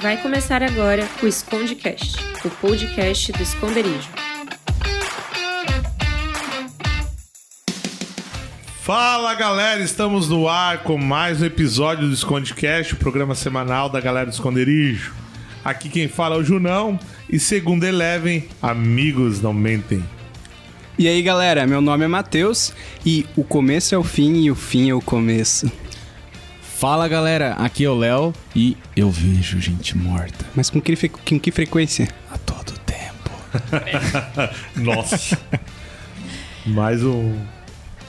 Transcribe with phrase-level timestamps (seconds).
[0.00, 4.08] Vai começar agora o Escondecast, o podcast do esconderijo.
[8.80, 14.00] Fala galera, estamos no ar com mais um episódio do Escondecast, o programa semanal da
[14.00, 15.12] galera do esconderijo.
[15.64, 16.96] Aqui quem fala é o Junão
[17.28, 20.04] e segundo Eleven, amigos não mentem.
[20.96, 22.72] E aí galera, meu nome é Matheus
[23.04, 25.68] e o começo é o fim e o fim é o começo.
[26.78, 31.40] Fala galera, aqui é o Léo e eu vejo gente morta Mas com que, com
[31.40, 32.06] que frequência?
[32.30, 33.30] a todo tempo.
[34.80, 35.36] Nossa.
[36.64, 37.34] mais um.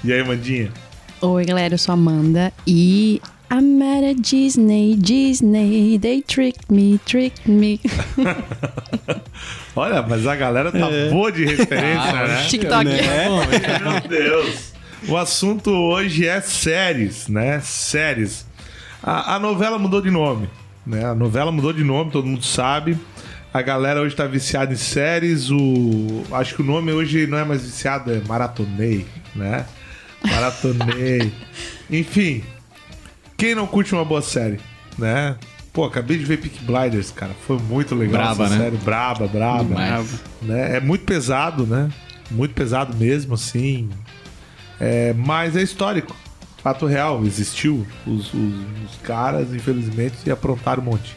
[0.04, 0.72] E aí, Mandinha?
[1.20, 3.20] Oi, galera, eu sou a Amanda e
[3.52, 7.82] I'm at Disney, Disney, they tricked me, tricked me.
[9.76, 12.46] Olha, mas a galera tá boa de referência, né?
[12.48, 12.86] TikTok.
[12.86, 14.74] Meu Deus.
[15.08, 17.60] O assunto hoje é séries, né?
[17.62, 18.48] Séries.
[19.02, 20.50] A, a novela mudou de nome,
[20.86, 21.06] né?
[21.06, 22.98] A novela mudou de nome, todo mundo sabe.
[23.54, 25.50] A galera hoje tá viciada em séries.
[25.50, 29.66] O acho que o nome hoje não é mais viciado, é maratonei, né?
[30.24, 31.32] Maratonei.
[31.90, 32.44] Enfim,
[33.38, 34.60] quem não curte uma boa série,
[34.98, 35.36] né?
[35.72, 37.32] Pô, acabei de ver Peak Blinders, cara.
[37.48, 38.64] Foi muito legal Braba, essa né?
[38.66, 38.78] série.
[38.78, 40.20] Braba, braba Demais.
[40.42, 40.78] né?
[40.78, 41.90] É muito pesado, né?
[42.30, 43.90] Muito pesado mesmo, assim.
[44.80, 46.16] É, mas é histórico.
[46.70, 47.86] Fato real, existiu.
[48.06, 48.34] Os, os-
[48.86, 51.16] os caras, infelizmente, aprontaram um monte.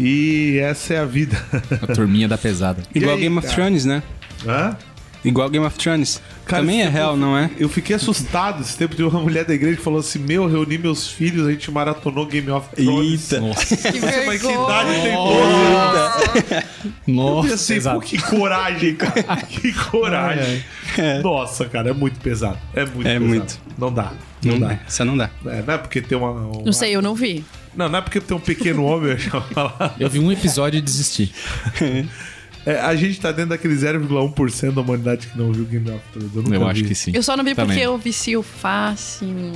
[0.00, 1.36] E essa é a vida.
[1.80, 2.82] A turminha da pesada.
[2.92, 3.54] Igual aí, Game of cara?
[3.56, 4.02] Thrones, né?
[4.44, 4.76] Hã?
[5.24, 6.20] Igual Game of Thrones.
[6.44, 7.48] Cara, Também é real, não é?
[7.58, 10.76] Eu fiquei assustado esse tempo de uma mulher da igreja que falou assim: Meu, reuni
[10.76, 13.32] meus filhos, a gente maratonou Game of Thrones.
[13.32, 13.40] Eita.
[13.46, 13.76] Nossa.
[13.76, 16.64] Que Mas que idade tem 12 anos?
[17.08, 17.48] Eu Nossa.
[17.48, 19.36] pensei, pô, que coragem, cara.
[19.48, 20.62] Que coragem.
[20.98, 21.18] É.
[21.22, 22.58] Nossa, cara, é muito pesado.
[22.74, 23.24] É muito É pesado.
[23.24, 23.60] muito.
[23.78, 24.12] Não dá.
[24.44, 24.78] Não, Não dá.
[24.86, 25.30] Isso não dá.
[25.46, 26.30] É, não é porque tem uma.
[26.32, 27.42] uma- Não sei, eu não vi.
[27.74, 29.72] Não, não é porque tem um pequeno homem, eu.
[29.98, 31.32] Eu vi um episódio e desisti.
[32.66, 36.34] É, a gente tá dentro daquele 0,1% da humanidade que não viu Game of Thrones.
[36.34, 36.88] Eu, nunca Eu acho vi.
[36.88, 37.12] que sim.
[37.14, 37.76] Eu só não vi Também.
[37.76, 39.52] porque eu vicio fácil.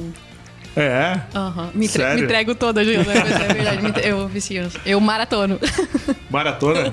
[0.76, 1.22] É, é.
[1.34, 1.70] Aham.
[1.74, 2.18] Me, Sério?
[2.18, 2.82] me entrego toda.
[2.84, 4.68] Mas é verdade, tre- eu vicio.
[4.84, 5.58] Eu maratono.
[6.30, 6.92] Maratona.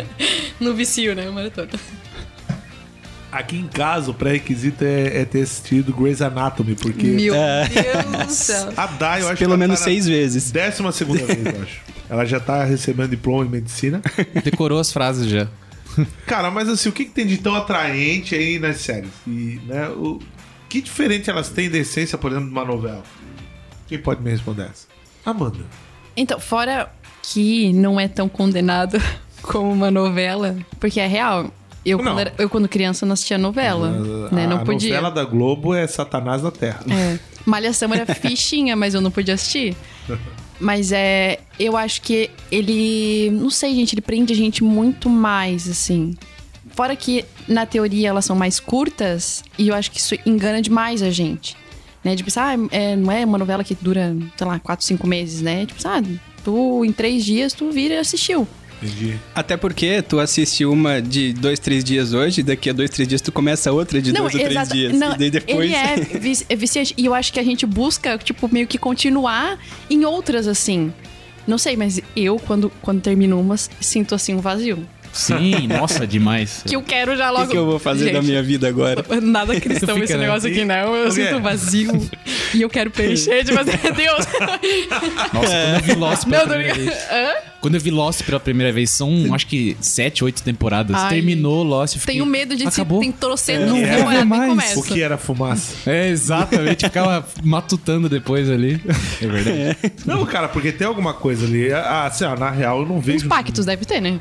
[0.60, 1.28] No vicio, né?
[1.28, 1.70] Eu maratono.
[3.32, 8.32] Aqui em casa, o pré-requisito é, é ter assistido Grey's Anatomy, porque Meu Deus do
[8.32, 8.70] céu.
[8.78, 10.52] a Dai, eu acho Pelo que ela menos tá seis vezes.
[10.52, 11.82] Décima segunda vez, eu acho.
[12.10, 14.02] Ela já tá recebendo diploma em medicina.
[14.42, 15.48] Decorou as frases já.
[16.26, 19.12] Cara, mas assim, o que, que tem de tão atraente aí nas séries?
[19.28, 20.20] E, né, o
[20.70, 23.04] que diferente elas têm da essência, por exemplo, de uma novela?
[23.88, 24.88] Quem pode me responder essa?
[25.26, 25.60] Amanda.
[26.18, 26.92] Então, fora
[27.24, 28.98] que não é tão condenado
[29.42, 31.52] como uma novela, porque é real.
[31.86, 33.92] Eu, quando, era- eu quando criança, não assistia novela,
[34.32, 34.48] né?
[34.48, 34.90] Não a podia.
[34.96, 36.80] novela da Globo é Satanás da Terra.
[36.90, 37.20] É.
[37.46, 39.76] Malhação era fichinha, mas eu não podia assistir.
[40.60, 41.40] Mas é.
[41.60, 43.30] Eu acho que ele.
[43.32, 46.16] Não sei, gente, ele prende a gente muito mais, assim.
[46.72, 51.02] Fora que, na teoria, elas são mais curtas, e eu acho que isso engana demais
[51.02, 51.56] a gente.
[52.04, 52.16] Né?
[52.16, 55.42] De pensar, ah, é, não é uma novela que dura, sei lá, quatro, cinco meses,
[55.42, 55.66] né?
[55.66, 56.04] Tipo, ah,
[56.44, 58.48] tu em três dias tu vira e assistiu.
[58.82, 59.18] Entendi.
[59.34, 63.22] Até porque tu assiste uma de dois, três dias hoje, daqui a dois, três dias
[63.22, 64.94] tu começa outra de dois ou três dias.
[64.94, 65.60] Não, e daí depois.
[65.60, 65.96] Ele é,
[66.50, 66.94] é viciante.
[66.98, 69.60] E eu acho que a gente busca, tipo, meio que continuar
[69.90, 70.94] em outras, assim.
[71.48, 74.86] Não sei, mas eu, quando, quando termino umas, sinto, assim, um vazio.
[75.16, 76.62] Sim, nossa, demais.
[76.68, 77.46] Que eu quero já O logo...
[77.46, 79.04] que, que eu vou fazer da Gente, minha vida agora?
[79.22, 80.26] Nada cristão esse né?
[80.28, 80.96] negócio aqui, não.
[80.96, 82.10] Eu O sinto um vazio.
[82.54, 83.80] e eu quero preencher de fazer...
[83.96, 84.26] Deus!
[85.34, 86.90] Nossa, quando eu vi Lost pela não, primeira vez.
[87.12, 87.34] Hã?
[87.62, 90.96] Quando eu vi Lost pela primeira vez, são acho que sete, oito temporadas.
[90.96, 91.10] Ai.
[91.16, 91.98] Terminou Lost.
[91.98, 92.64] fiquei, Tenho medo de...
[92.64, 93.00] Se Acabou.
[93.00, 94.50] tem trocentos Não é, temporadas, nem mais.
[94.50, 94.80] começa.
[94.80, 95.90] O que era fumaça?
[95.90, 96.86] É, exatamente.
[96.86, 98.82] Ficava matutando depois ali.
[99.22, 99.78] É verdade.
[100.06, 101.72] Não, cara, porque tem alguma coisa ali.
[101.72, 103.28] Ah, assim, ó, na real, eu não vejo.
[103.28, 104.20] pactos deve ter, né?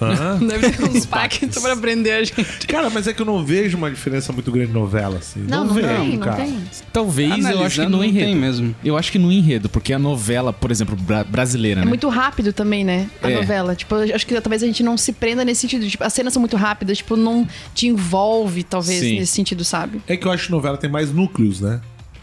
[0.00, 0.38] Hã?
[0.44, 2.66] Deve ter uns pactos pra prender a gente.
[2.66, 5.40] Cara, mas é que eu não vejo uma diferença muito grande em novela, assim.
[5.48, 6.42] Não, não, vejo, tem, não cara.
[6.42, 6.58] tem.
[6.92, 8.26] Talvez eu acho que Analisando, no não enredo.
[8.26, 8.74] tem mesmo.
[8.84, 11.88] Eu acho que no enredo, porque a novela, por exemplo, bra- brasileira, É né?
[11.88, 13.08] muito rápido também, né?
[13.22, 13.34] A É.
[13.36, 13.74] novela.
[13.76, 15.86] Tipo, eu acho que talvez a gente não se prenda nesse sentido.
[15.88, 19.18] Tipo, as cenas são muito rápidas, tipo, não te envolve, talvez, Sim.
[19.20, 20.02] nesse sentido, sabe?
[20.08, 21.80] É que eu acho que novela tem mais núcleos, né?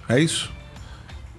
[0.09, 0.51] É isso?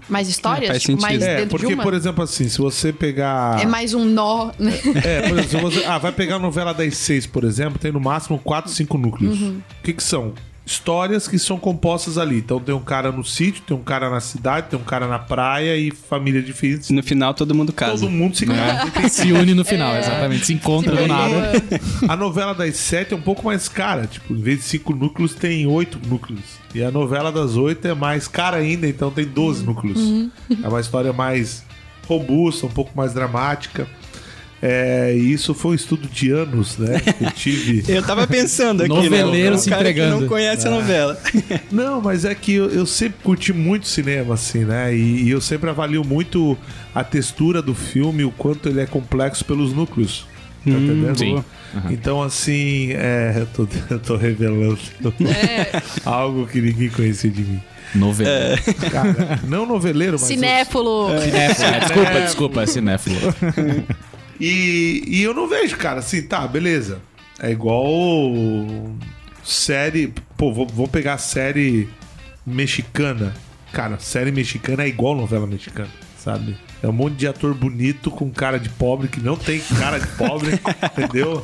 [0.09, 1.23] Mais histórias, faz tipo, mais.
[1.23, 1.83] É, dentro porque, de uma.
[1.83, 3.61] por exemplo, assim, se você pegar.
[3.61, 4.73] É mais um nó, né?
[5.05, 5.85] É, por exemplo, se você...
[5.87, 9.41] ah, vai pegar a novela das seis, por exemplo, tem no máximo quatro, cinco núcleos.
[9.41, 9.61] Uhum.
[9.81, 10.35] O que que são?
[10.65, 12.39] Histórias que são compostas ali.
[12.39, 15.19] Então tem um cara no sítio, tem um cara na cidade, tem um cara na
[15.19, 16.91] praia e família diferentes.
[16.91, 17.93] No final todo mundo casa.
[17.93, 18.91] Todo mundo se casa.
[19.09, 20.47] Se une no final, exatamente.
[20.47, 21.53] Se encontra do nada.
[22.09, 24.07] A novela das sete é um pouco mais cara.
[24.07, 26.63] Tipo, em vez de cinco núcleos, tem oito núcleos.
[26.75, 29.99] E a novela das oito é mais cara ainda, então tem 12 núcleos.
[30.63, 31.65] É uma história mais
[32.07, 33.87] robusta, um pouco mais dramática.
[34.65, 37.01] É, e isso foi um estudo de anos, né?
[37.01, 37.83] Que eu tive.
[37.93, 39.59] Eu tava pensando aqui, Noveleiro né?
[39.61, 40.21] se entregando.
[40.21, 41.19] não conhece a novela.
[41.73, 44.95] Não, mas é que eu, eu sempre curti muito cinema, assim, né?
[44.95, 46.57] E, e eu sempre avalio muito
[46.95, 50.27] a textura do filme, o quanto ele é complexo pelos núcleos.
[50.65, 51.19] Tá entendendo?
[51.19, 51.45] sim.
[51.91, 54.79] Então, assim, é, eu, tô, eu tô revelando
[55.27, 57.61] É, algo que ninguém conhecia de mim.
[57.97, 58.63] Noveleiro.
[58.93, 60.23] Cara, não noveleiro, mas.
[60.23, 61.09] eu- cinéfilo.
[61.21, 61.67] Cinéfilo.
[61.67, 63.17] é, desculpa, desculpa, é cinéfilo.
[64.45, 66.99] E, e eu não vejo, cara, assim, tá, beleza.
[67.39, 67.85] É igual
[69.45, 70.13] série.
[70.37, 71.89] Pô, vou, vou pegar série
[72.47, 73.33] mexicana.
[73.73, 76.57] Cara, série mexicana é igual novela mexicana, sabe?
[76.83, 80.07] É um monte de ator bonito com cara de pobre que não tem cara de
[80.09, 80.51] pobre,
[80.99, 81.43] entendeu?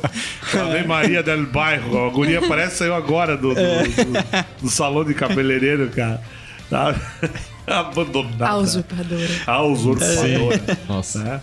[0.71, 5.03] Vem Maria del Bairro, a guria parece que saiu agora do, do, do- do salão
[5.05, 6.21] de cabeleireiro, cara.
[6.69, 6.93] Tá?
[7.65, 8.47] Abandonada.
[8.47, 9.27] A usurpadora.
[9.47, 11.19] A usurpadora Nossa.
[11.23, 11.41] né?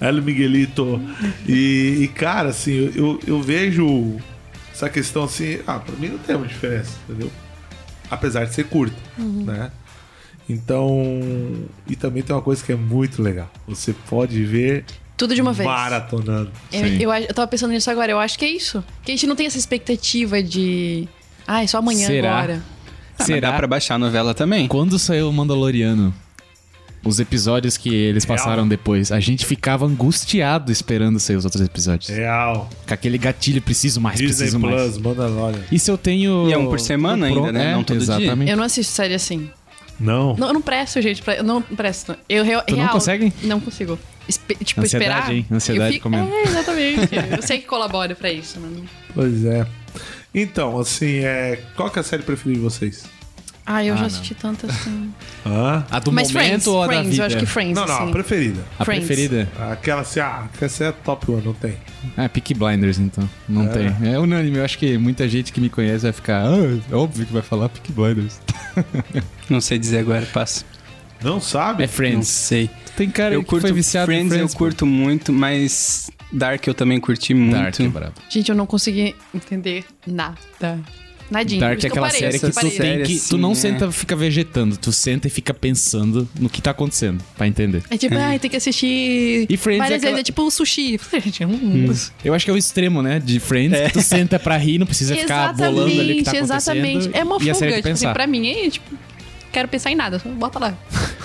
[0.00, 1.00] El Miguelito.
[1.46, 4.16] E, e, cara, assim, eu, eu, eu vejo
[4.72, 7.30] essa questão assim, ah, pra mim não tem uma diferença, entendeu?
[8.10, 9.70] Apesar de ser curta, né?
[10.48, 10.88] Então,
[11.86, 13.50] e também tem uma coisa que é muito legal.
[13.66, 14.84] Você pode ver
[15.16, 15.68] Tudo de uma vez.
[15.68, 16.50] maratonando.
[16.72, 18.10] Eu, eu, eu tava pensando nisso agora.
[18.12, 18.82] Eu acho que é isso.
[19.02, 21.06] Que a gente não tem essa expectativa de.
[21.46, 22.38] Ai, só amanhã Será?
[22.38, 22.62] agora.
[23.18, 23.50] Ah, Será?
[23.50, 24.66] dá pra baixar a novela também.
[24.68, 26.14] Quando saiu o Mandaloriano,
[27.04, 28.36] os episódios que eles Real.
[28.36, 32.08] passaram depois, a gente ficava angustiado esperando sair os outros episódios.
[32.10, 32.68] Real.
[32.86, 34.74] Com aquele gatilho, preciso mais, Disney preciso mais.
[34.92, 35.60] Plus, Mandalorian.
[35.70, 36.48] E se eu tenho.
[36.48, 37.70] E é um por semana Pro- ainda, né?
[37.70, 38.04] É, Não todo dia.
[38.16, 38.50] exatamente.
[38.50, 39.50] Eu não assisto série assim.
[39.98, 40.36] Não.
[40.36, 41.22] Não, eu não presto, gente.
[41.22, 42.14] pra- Eu não presto.
[42.28, 43.32] Eu real, Tu não real, consegue?
[43.42, 43.98] Não consigo.
[44.28, 45.32] Espe- tipo, Ansiedade, esperar.
[45.34, 45.46] hein?
[45.50, 46.30] Ansiedade fico, comendo.
[46.32, 47.08] É, exatamente.
[47.36, 48.84] eu sei que colabora pra isso, mano.
[49.14, 49.66] Pois é.
[50.34, 51.58] Então, assim, é...
[51.74, 53.04] qual que é a série preferida de vocês?
[53.70, 54.06] Ah, eu Ah, já não.
[54.06, 55.12] assisti tantas assim.
[55.44, 55.84] Hã?
[55.90, 57.22] A do Mas momento Friends, ou a da Friends, vida?
[57.22, 58.08] eu acho que Friends, Não, não, assim.
[58.08, 58.64] a preferida.
[58.78, 59.06] A Friends.
[59.06, 59.48] preferida?
[59.70, 61.74] Aquela assim, ah, essa é a top one, não tem.
[62.16, 63.28] Ah, Peaky Blinders, então.
[63.48, 63.68] Não É.
[63.68, 64.10] tem.
[64.12, 64.56] É unânime.
[64.56, 66.46] Eu acho que muita gente que me conhece vai ficar.
[66.46, 68.40] Ah, é óbvio que vai falar Peaky Blinders.
[69.50, 70.64] Não sei dizer agora, passa.
[71.22, 71.82] Não sabe?
[71.82, 72.28] É Não Friends.
[72.28, 72.70] sei.
[72.96, 74.52] Tem cara eu que curto foi viciado Friends, em Friends.
[74.54, 77.54] eu curto muito, mas Dark eu também curti muito.
[77.60, 78.14] Dark, é brabo.
[78.30, 80.78] Gente, eu não consegui entender nada.
[81.30, 81.60] Nadinho.
[81.60, 83.16] Dark é aquela parei, série que tu tem série que.
[83.16, 83.54] assim, tu não é.
[83.54, 87.82] senta e fica vegetando, tu senta e fica pensando no que tá acontecendo, pra entender.
[87.90, 90.20] É tipo, ai, tem que assistir E Friends várias é aquela- vezes.
[90.20, 90.98] É tipo o sushi.
[91.42, 91.92] Hum.
[92.24, 93.20] Eu acho que é o extremo, né?
[93.20, 96.30] De Friends, que tu senta pra rir, não precisa ficar bolando ali o que tá
[96.32, 96.56] acontecendo.
[96.56, 97.10] exatamente.
[97.12, 97.82] É uma e a série fuga.
[97.82, 98.86] Tipo assim, pra mim, é tipo,
[99.52, 100.78] quero pensar em nada, bota lá.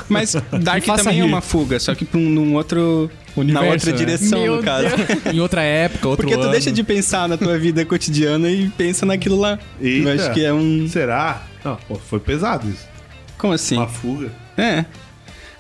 [0.09, 1.23] Mas Dark também é rir.
[1.23, 3.09] uma fuga, só que pra um, num outro.
[3.35, 3.97] Universo, na outra né?
[3.97, 4.85] direção, Meu no caso.
[5.33, 6.51] Em outra época, outro Porque tu ano.
[6.51, 9.57] deixa de pensar na tua vida cotidiana e pensa naquilo lá.
[9.81, 10.09] Eita.
[10.09, 10.88] Eu acho que é um.
[10.88, 11.41] Será?
[11.65, 12.88] Não, pô, foi pesado isso.
[13.38, 13.75] Como assim?
[13.77, 14.31] Uma fuga.
[14.55, 14.85] É.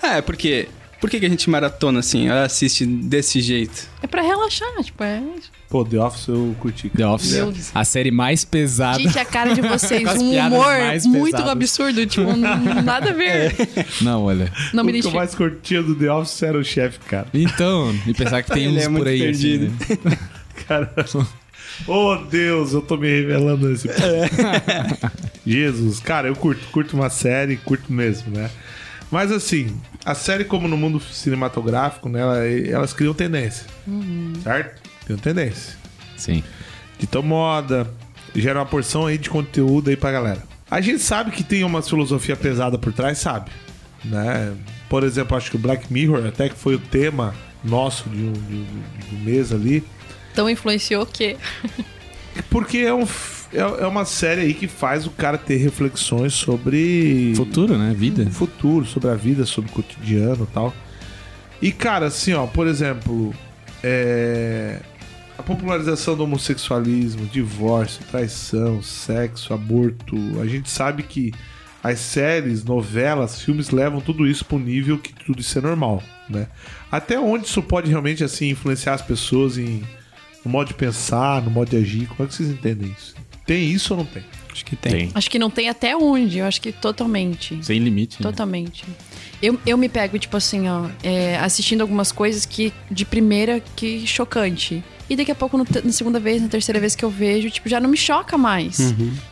[0.03, 0.67] É porque.
[1.03, 2.29] Por que, que a gente maratona assim?
[2.29, 3.89] Ela assiste desse jeito?
[4.01, 5.21] É pra relaxar, tipo, é.
[5.69, 6.87] Pô, The Office eu curti.
[6.87, 7.71] The Office, Deus.
[7.75, 8.99] a série mais pesada.
[8.99, 10.73] Gente, a cara de vocês, um humor
[11.07, 11.49] muito pesadas.
[11.49, 12.33] absurdo, tipo,
[12.85, 13.53] nada a ver.
[13.99, 14.49] Não, olha.
[14.73, 17.27] Não o me que eu mais curtia do The Office era o chefe, cara.
[17.33, 19.19] Então, e pensar que tem Ele uns é por muito aí.
[19.19, 19.73] perdido.
[19.81, 20.17] Assim, né?
[20.65, 20.93] Cara.
[21.85, 23.89] Oh, Deus, eu tô me revelando nesse.
[25.45, 28.49] Jesus, cara, eu curto, curto uma série, curto mesmo, né?
[29.13, 33.67] Mas assim, a série, como no mundo cinematográfico, né, ela- elas criam tendência.
[34.43, 34.81] Certo?
[35.05, 35.75] Criam tendência.
[36.17, 36.43] Sim.
[36.97, 37.87] Ditam moda,
[38.35, 40.41] gera uma porção aí de conteúdo aí pra galera.
[40.69, 43.51] A gente sabe que tem uma filosofia pesada por trás, sabe?
[44.03, 44.51] Né?
[44.89, 48.33] Por exemplo, acho que o Black Mirror, até que foi o tema nosso de um,
[48.33, 49.83] de um- de um mês ali,
[50.31, 51.37] Então influenciou que.
[52.49, 53.05] porque é, um,
[53.53, 57.93] é, é uma série aí que faz o cara ter reflexões sobre Futuro, né?
[57.95, 58.23] Vida.
[58.23, 60.73] o futuro, sobre a vida, sobre o cotidiano e tal.
[61.61, 63.33] E, cara, assim, ó, por exemplo,
[63.83, 64.79] é,
[65.37, 70.15] a popularização do homossexualismo, divórcio, traição, sexo, aborto.
[70.41, 71.31] A gente sabe que
[71.83, 76.47] as séries, novelas, filmes levam tudo isso pro nível que tudo isso é normal, né?
[76.91, 79.83] Até onde isso pode realmente, assim, influenciar as pessoas em,
[80.45, 82.07] no modo de pensar, no modo de agir?
[82.07, 83.22] Como é que vocês entendem isso?
[83.45, 84.23] Tem isso ou não tem?
[84.51, 85.11] Acho que tem.
[85.13, 87.57] Acho que não tem até onde, eu acho que totalmente.
[87.63, 88.17] Sem limite.
[88.21, 88.29] né?
[88.29, 88.83] Totalmente.
[89.41, 94.05] Eu, eu me pego, tipo assim, ó, é, assistindo algumas coisas que, de primeira, que
[94.07, 94.83] chocante.
[95.09, 97.67] E daqui a pouco, no na segunda vez, na terceira vez que eu vejo, tipo,
[97.67, 98.79] já não me choca mais.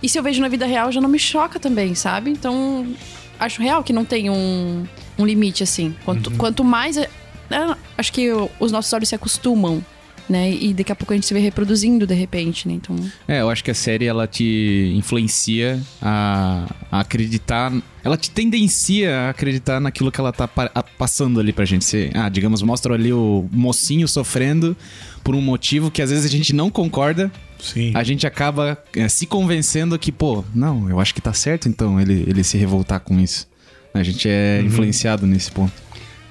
[0.04, 2.30] E se eu vejo na vida real, já não me choca também, sabe?
[2.32, 2.94] Então,
[3.40, 4.86] acho real que não tem um,
[5.18, 5.96] um limite, assim.
[6.04, 6.98] Quanto, quanto mais.
[6.98, 7.10] é-
[7.50, 9.84] é, acho que os nossos olhos se acostumam,
[10.32, 10.50] né?
[10.52, 12.74] E daqui a pouco a gente se vê reproduzindo de repente, né?
[12.76, 12.96] Então.
[13.28, 17.72] É, eu acho que a série ela te influencia a, a acreditar
[18.04, 21.86] ela te tendencia a acreditar naquilo que ela tá pa- a- passando ali pra gente.
[21.86, 24.76] Você, ah, digamos, mostra ali o mocinho sofrendo
[25.24, 27.32] por um motivo que às vezes a gente não concorda.
[27.60, 27.92] Sim.
[27.94, 32.02] A gente acaba é, se convencendo que, pô, não, eu acho que tá certo então
[32.02, 33.48] ele, ele se revoltar com isso.
[33.94, 34.68] A gente é Uhum.
[34.68, 35.74] influenciado nesse ponto.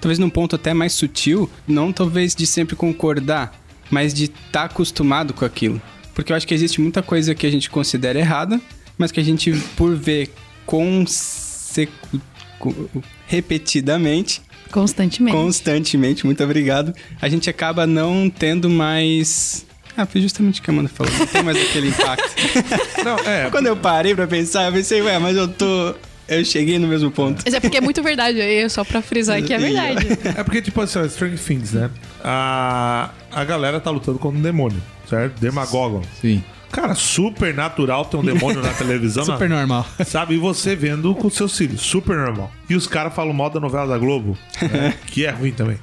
[0.00, 3.52] Talvez num ponto até mais sutil, não talvez de sempre concordar,
[3.90, 5.80] mas de estar acostumado com aquilo.
[6.14, 8.60] Porque eu acho que existe muita coisa que a gente considera errada,
[8.98, 10.30] mas que a gente, por ver
[10.66, 12.20] consecu...
[12.58, 12.74] co-
[13.26, 15.36] repetidamente, Constantemente.
[15.36, 19.66] constantemente, muito obrigado, a gente acaba não tendo mais.
[19.96, 22.30] Ah, foi justamente o que a Amanda falou, não tem mais aquele impacto.
[23.04, 23.50] Não, é.
[23.50, 25.94] Quando eu parei pra pensar, eu pensei, ué, mas eu tô.
[26.28, 27.42] Eu cheguei no mesmo ponto.
[27.44, 30.06] Mas é porque é muito verdade, aí, só pra frisar que é verdade.
[30.38, 31.90] É porque, tipo assim, ó, Stranger Things, né?
[32.22, 35.38] A, a galera tá lutando contra um demônio, certo?
[35.40, 36.02] Demagogon.
[36.20, 36.42] Sim.
[36.70, 39.24] Cara, super natural ter um demônio na televisão.
[39.24, 39.84] Super na- normal.
[40.06, 40.34] Sabe?
[40.34, 41.80] E você vendo com seus filhos.
[41.80, 42.50] Super normal.
[42.68, 44.94] E os caras falam mal da novela da Globo, né?
[45.08, 45.78] que é ruim também.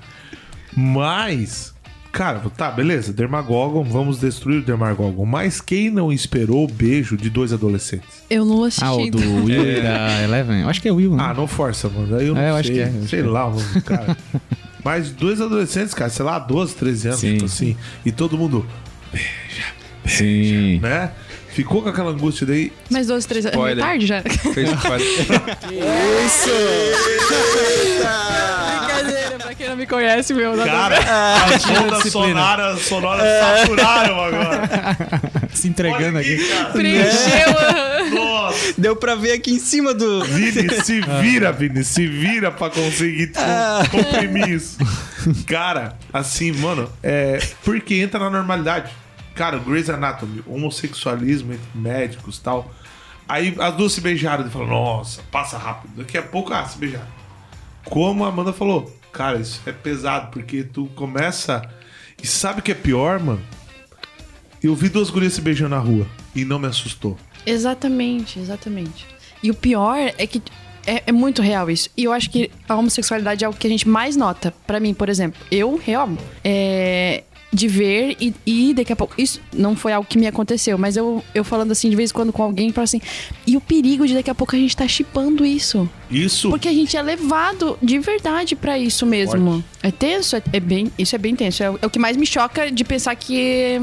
[0.76, 1.74] Mas,
[2.12, 3.14] cara, tá, beleza.
[3.14, 5.26] Dermagogon, vamos destruir o Dermagogon.
[5.26, 8.24] Mas quem não esperou o beijo de dois adolescentes?
[8.30, 8.84] Eu não assisti.
[8.84, 9.46] Ah, o do então.
[9.46, 10.62] Will e da Eleven?
[10.62, 11.24] Eu acho que é Will, né?
[11.28, 12.16] Ah, não força, mano.
[12.18, 12.60] Aí eu não É, eu sei.
[12.60, 13.32] acho que é, sei que é.
[13.32, 14.18] lá, mano, cara.
[14.84, 17.34] Mas dois adolescentes, cara, sei lá, 12, 13 anos, Sim.
[17.34, 17.76] tipo assim.
[18.06, 18.66] E todo mundo,
[20.06, 20.80] Sim.
[20.80, 21.12] né?
[21.50, 22.72] Ficou com aquela angústia daí.
[22.90, 23.68] Mas 12, 13 anos.
[23.68, 24.22] É tarde já.
[24.22, 25.04] Fez quase.
[29.58, 30.56] Quem não me conhece, meu.
[30.58, 30.98] Cara,
[31.46, 32.10] as ondas disciplina.
[32.12, 33.24] sonoras, sonoras
[33.60, 34.62] saturaram agora.
[35.54, 36.48] Se entregando Olha aqui.
[36.48, 36.70] cara.
[36.70, 38.16] Preencheu.
[38.16, 38.74] Nossa.
[38.78, 40.24] Deu pra ver aqui em cima do.
[40.26, 44.78] Vini, se vira, Vini, se vira pra conseguir com- comprimir isso.
[45.48, 47.40] Cara, assim, mano, é.
[47.64, 48.92] Porque entra na normalidade.
[49.34, 52.72] Cara, Grey's Anatomy, homossexualismo entre médicos e tal.
[53.28, 55.92] Aí as duas se beijaram e falaram, nossa, passa rápido.
[55.98, 57.17] Daqui a pouco, ah, se beijaram.
[57.90, 61.62] Como a Amanda falou, cara, isso é pesado, porque tu começa.
[62.22, 63.42] E sabe o que é pior, mano?
[64.62, 67.18] Eu vi duas gurias se beijando na rua e não me assustou.
[67.46, 69.06] Exatamente, exatamente.
[69.42, 70.42] E o pior é que
[70.86, 71.90] é, é muito real isso.
[71.96, 74.54] E eu acho que a homossexualidade é o que a gente mais nota.
[74.66, 76.10] Pra mim, por exemplo, eu, real,
[76.44, 79.14] é, de ver e, e daqui a pouco.
[79.18, 82.14] Isso não foi algo que me aconteceu, mas eu, eu falando assim de vez em
[82.14, 83.02] quando com alguém, falo assim.
[83.46, 85.90] E o perigo de daqui a pouco a gente tá chipando isso.
[86.12, 86.50] Isso.
[86.50, 89.64] Porque a gente é levado de verdade pra isso mesmo.
[89.82, 91.64] É tenso, é, é bem, isso é bem tenso.
[91.64, 93.82] É, o- é o que mais me choca de pensar que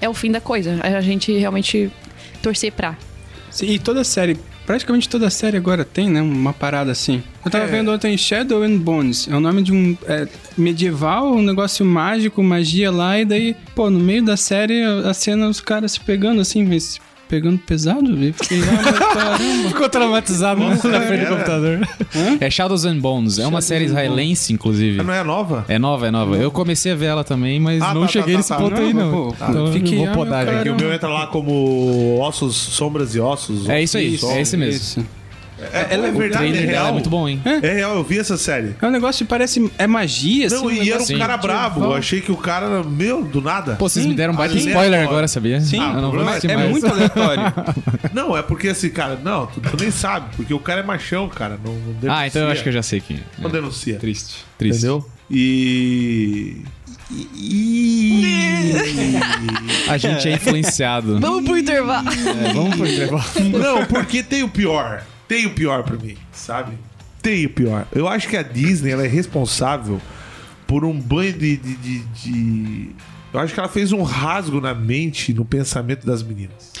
[0.00, 0.78] é o fim da coisa.
[0.82, 1.90] A gente realmente
[2.42, 2.96] torcer pra.
[3.50, 4.36] Sim, e toda série,
[4.66, 6.20] praticamente toda série agora tem, né?
[6.20, 7.22] Uma parada assim.
[7.44, 7.68] Eu tava É.
[7.68, 9.28] vendo ontem Shadow and Bones.
[9.28, 10.26] É o nome de um é,
[10.58, 15.48] medieval, um negócio mágico, magia lá, e daí, pô, no meio da série a cena
[15.48, 18.12] os caras se pegando assim, mas pegando pesado?
[18.22, 19.68] E fiquei, ah, mas caramba.
[19.68, 21.80] Ficou traumatizado na frente do computador.
[22.40, 23.38] É Shadows and Bones.
[23.38, 25.02] É uma série israelense, inclusive.
[25.02, 25.64] Não é nova?
[25.68, 26.36] É nova, é nova.
[26.36, 28.74] Eu comecei a ver ela também, mas Ah, não tá, cheguei tá, nesse tá, ponto
[28.76, 28.82] tá.
[28.82, 29.10] aí, não.
[29.10, 30.62] Não, pô, Então eu fiquei, vou ah, podar meu já.
[30.62, 33.68] Que o meu entra lá como ossos, sombras e ossos.
[33.68, 34.76] É isso aí, é esse mesmo.
[34.76, 35.06] Isso.
[35.58, 36.86] É, ela é O verdade, é dela real.
[36.88, 37.40] é muito bom, hein?
[37.44, 38.74] É real, eu vi essa série.
[38.80, 39.70] É um negócio que parece.
[39.78, 40.74] É magia, Não, assim.
[40.76, 41.82] e era um negócio cara bravo.
[41.84, 43.76] Eu achei que o cara era, meu, do nada.
[43.76, 45.60] Pô, vocês Sim, me deram um baita é spoiler agora, sabia?
[45.60, 46.70] Sim, Ah, eu não vou problema assistir É mais.
[46.70, 47.42] muito aleatório.
[48.12, 51.28] Não, é porque assim, cara, não, tu, tu nem sabe, porque o cara é machão,
[51.28, 51.58] cara.
[51.62, 52.12] Não, não denuncia.
[52.12, 53.20] Ah, então eu acho que eu já sei quem é.
[53.38, 53.96] Não denuncia.
[53.98, 54.78] Triste, triste.
[54.78, 55.06] Entendeu?
[55.30, 56.56] E.
[57.34, 59.16] E.
[59.88, 61.18] A gente é influenciado.
[61.20, 62.08] Vamos pro intervalo.
[62.08, 63.24] É, vamos pro intervalo.
[63.58, 65.02] Não, porque tem o pior.
[65.28, 66.72] Tem o pior pra mim, sabe?
[67.22, 67.86] Tem o pior.
[67.92, 70.00] Eu acho que a Disney ela é responsável
[70.66, 72.90] por um banho de, de, de- de-
[73.32, 76.72] Eu acho que ela fez um rasgo na mente, no pensamento das meninas.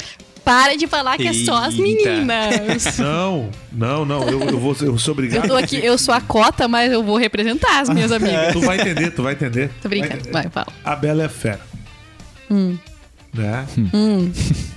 [0.44, 2.96] Para de falar que é só as meninas.
[2.98, 4.22] Não, não, não.
[4.28, 5.48] Eu, eu vou, eu sou Eu obrigado.
[5.48, 8.52] tô aqui, eu sou a cota, mas eu vou representar as minhas amigas.
[8.52, 9.70] Tu vai entender, tu vai entender.
[9.82, 10.14] Tô Vai brincando.
[10.20, 10.32] entender.
[10.32, 10.68] Vai, fala.
[10.84, 11.60] A Bela é a Fera.
[12.48, 12.78] Hum.
[13.34, 13.66] Né?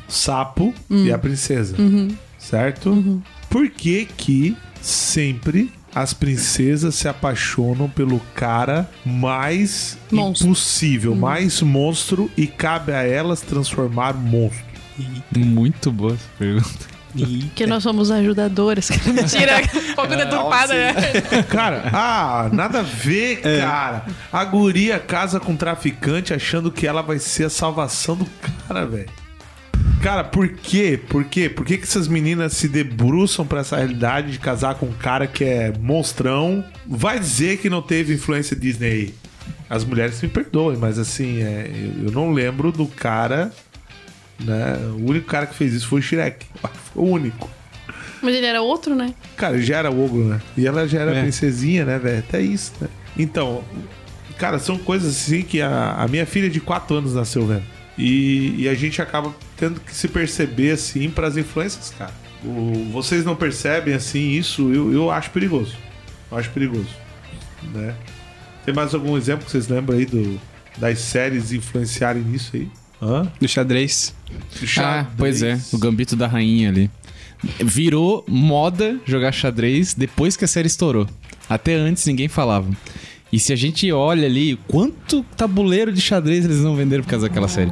[0.07, 1.75] Sapo e a princesa.
[2.39, 3.21] Certo?
[3.50, 10.48] Por que que sempre as princesas se apaixonam pelo cara mais Monstro.
[10.48, 14.70] impossível, mais monstro e cabe a elas transformar monstro?
[15.36, 17.00] Muito boa essa pergunta.
[17.12, 18.89] Porque nós somos ajudadoras.
[19.06, 20.94] Mentira, um pouco deturpada, né?
[21.50, 24.06] Cara, ah, nada a ver, cara.
[24.32, 28.27] A guria casa com um traficante achando que ela vai ser a salvação do
[28.68, 29.10] cara, velho.
[30.01, 30.98] Cara, por quê?
[31.10, 31.50] Por quê?
[31.50, 35.27] Por que, que essas meninas se debruçam pra essa realidade de casar com um cara
[35.27, 36.63] que é monstrão?
[36.88, 39.13] Vai dizer que não teve influência Disney aí.
[39.70, 43.51] As mulheres me perdoem, mas assim, é, eu, eu não lembro do cara.
[44.39, 44.77] Né?
[44.98, 46.46] O único cara que fez isso foi o Shrek.
[46.62, 47.50] Foi o único.
[48.22, 49.13] Mas ele era outro, né?
[49.36, 50.41] Cara, já era ogro, né?
[50.58, 51.22] E ela já era É.
[51.22, 52.20] princesinha, né, velho?
[52.20, 52.88] Até isso, né?
[53.18, 53.63] Então,
[54.38, 57.63] cara, são coisas assim que a, a minha filha de 4 anos nasceu vendo.
[58.00, 62.13] E, e a gente acaba tendo que se perceber, assim, pras influências, cara.
[62.44, 65.75] O- vocês não percebem, assim, isso, eu, eu acho perigoso.
[66.32, 66.88] Eu acho perigoso,
[67.74, 67.94] né?
[68.65, 70.39] Tem mais algum exemplo que vocês lembram aí do,
[70.77, 72.70] das séries influenciarem nisso aí?
[73.01, 73.29] Hã?
[73.39, 74.15] Do xadrez.
[74.77, 76.89] Ah, pois é, o gambito da rainha ali.
[77.63, 81.08] Virou moda jogar xadrez depois que a série estourou.
[81.50, 82.70] Até antes ninguém falava.
[83.31, 87.27] E se a gente olha ali, quanto tabuleiro de xadrez eles não venderam por causa
[87.27, 87.71] daquela série?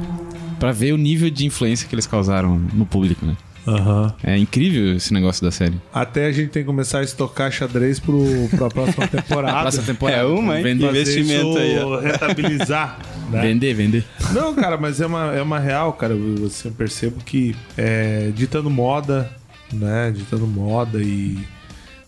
[0.58, 3.36] Pra ver o nível de influência que eles causaram no público, né?
[3.68, 4.14] Aham.
[4.24, 5.74] É incrível esse negócio da série.
[5.92, 8.24] Até a gente tem que começar a estocar xadrez pro,
[8.56, 9.60] pra próxima temporada.
[9.60, 10.22] Próxima temporada.
[10.22, 10.62] É uma, hein?
[10.62, 12.00] Vender, investimento aí, ó.
[12.00, 12.98] rentabilizar,
[13.30, 13.42] né?
[13.42, 14.04] vender, vender.
[14.32, 16.14] Não, cara, mas é uma, é uma real, cara.
[16.14, 19.30] Eu assim, eu percebo que é, ditando moda,
[19.72, 20.12] né?
[20.16, 21.38] Ditando moda e,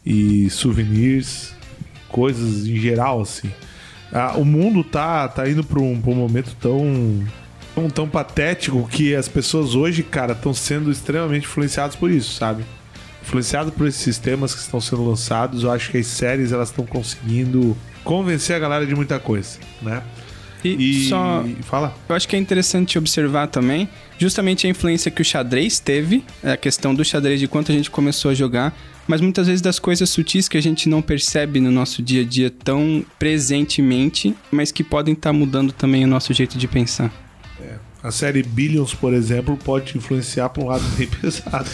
[0.05, 1.55] e souvenirs,
[2.11, 3.51] coisas em geral, assim.
[4.13, 7.25] Ah, o mundo tá, tá indo pra um, pra um momento tão,
[7.75, 12.65] tão, tão patético que as pessoas hoje, cara, estão sendo extremamente influenciadas por isso, sabe?
[13.23, 16.85] Influenciado por esses sistemas que estão sendo lançados, eu acho que as séries elas estão
[16.85, 20.03] conseguindo convencer a galera de muita coisa, né?
[20.65, 21.45] E, E só.
[21.63, 21.95] fala.
[22.09, 23.89] Eu acho que é interessante observar também
[24.19, 27.91] justamente a influência que o xadrez teve, a questão do xadrez de quanto a gente
[27.91, 28.77] começou a jogar,
[29.11, 32.25] mas muitas vezes das coisas sutis que a gente não percebe no nosso dia a
[32.25, 37.13] dia tão presentemente, mas que podem estar mudando também o nosso jeito de pensar.
[38.01, 41.69] A série Billions, por exemplo, pode te influenciar pra um lado bem pesado.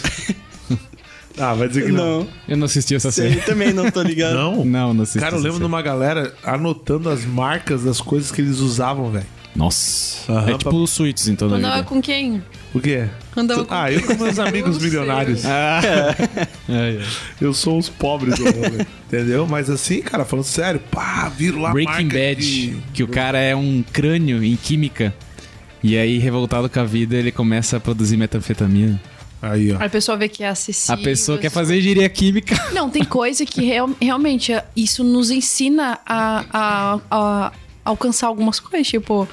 [1.37, 2.27] ah, vai dizer que não.
[2.47, 3.39] Eu não assisti essa série.
[3.41, 4.33] também não tô ligado.
[4.33, 4.65] Não?
[4.65, 5.19] Não, não assisti.
[5.19, 9.27] Cara, eu lembro de uma galera anotando as marcas das coisas que eles usavam, velho.
[9.55, 10.31] Nossa.
[10.31, 11.87] Aham, é tipo o Suítes, então, da Andava vida.
[11.87, 12.43] com quem?
[12.77, 13.05] O quê?
[13.35, 15.43] Andava com Ah, eu com meus amigos milionários.
[16.69, 17.01] É, é.
[17.39, 18.85] Eu sou os pobres do rolê.
[19.07, 19.47] Entendeu?
[19.47, 23.37] Mas assim, cara, falando sério, pá, viro lá Breaking marca Bad, de- que o cara
[23.39, 25.13] é um crânio em química.
[25.83, 28.99] E aí, revoltado com a vida, ele começa a produzir metanfetamina.
[29.41, 29.77] Aí, ó.
[29.83, 30.95] A pessoa vê que é acessível.
[30.95, 32.55] A pessoa quer fazer engenharia química.
[32.73, 37.51] Não, tem coisa que real- realmente isso nos ensina a, a- a
[37.85, 38.87] alcançar algumas coisas.
[38.87, 39.27] Tipo,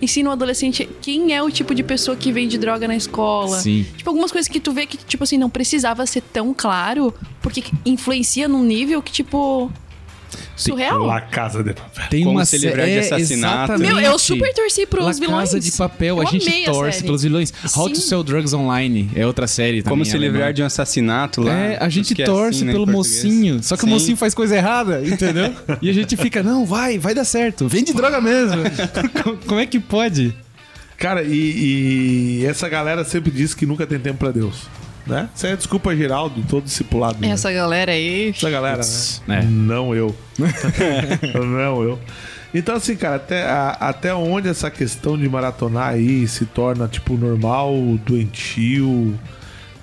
[0.00, 3.58] ensina o adolescente quem é o tipo de pessoa que vende droga na escola.
[3.58, 3.86] Sim.
[3.96, 7.64] Tipo, algumas coisas que tu vê que, tipo assim, não precisava ser tão claro, porque
[7.84, 9.70] influencia num nível que, tipo.
[10.56, 11.04] Surreal.
[11.06, 12.08] La Casa de Papel.
[12.10, 13.78] Tem Como uma se livrar de é, assassinato.
[13.78, 15.50] Meu, eu super torci pros La vilões.
[15.50, 17.04] Casa de Papel, a Eu gente a torce série.
[17.06, 17.52] pelos vilões.
[17.76, 18.08] How to Sim.
[18.08, 19.90] Sell Drugs Online é outra série também.
[19.90, 20.32] Como se alemã.
[20.32, 21.52] livrar de um assassinato lá.
[21.54, 23.24] É, a gente que é torce assim, né, pelo português.
[23.24, 23.62] mocinho.
[23.62, 23.86] Só que Sim.
[23.88, 25.54] o mocinho faz coisa errada, entendeu?
[25.80, 27.68] e a gente fica, não, vai, vai dar certo.
[27.68, 28.62] Vende droga mesmo.
[29.46, 30.34] Como é que pode?
[30.96, 34.66] Cara, e, e essa galera sempre diz que nunca tem tempo pra Deus.
[35.08, 35.28] Né?
[35.34, 37.18] Isso aí é desculpa geral de todo discipulado.
[37.20, 37.28] né?
[37.30, 38.28] Essa galera aí.
[38.28, 38.82] Essa galera,
[39.26, 39.40] né?
[39.40, 39.42] é.
[39.44, 40.14] Não eu.
[41.34, 41.98] não eu.
[42.54, 47.14] Então, assim, cara, até, a- até onde essa questão de maratonar aí se torna, tipo,
[47.16, 47.74] normal,
[48.06, 49.18] doentio?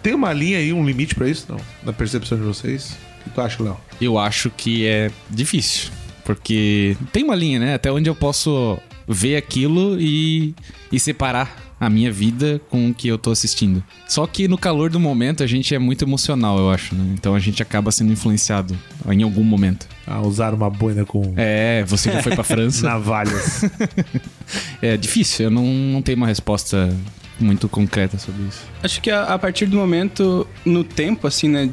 [0.01, 1.57] Tem uma linha aí, um limite pra isso, não?
[1.83, 2.95] Na percepção de vocês?
[3.21, 3.77] O que tu acha, Léo?
[3.99, 5.89] Eu acho que é difícil.
[6.23, 7.73] Porque tem uma linha, né?
[7.75, 10.55] Até onde eu posso ver aquilo e,
[10.91, 13.83] e separar a minha vida com o que eu tô assistindo.
[14.07, 17.03] Só que no calor do momento a gente é muito emocional, eu acho, né?
[17.13, 18.77] Então a gente acaba sendo influenciado
[19.11, 19.87] em algum momento.
[20.07, 22.85] Ah, usar uma boina com É, você já foi pra França.
[22.87, 23.63] navalhas.
[24.81, 26.95] É difícil, eu não, não tenho uma resposta
[27.39, 28.61] muito concreta sobre isso.
[28.83, 31.69] Acho que a, a partir do momento, no tempo, assim, né?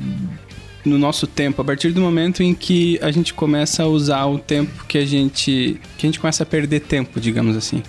[0.84, 4.38] No nosso tempo, a partir do momento em que a gente começa a usar o
[4.38, 5.78] tempo que a gente.
[5.96, 7.82] que a gente começa a perder tempo, digamos assim.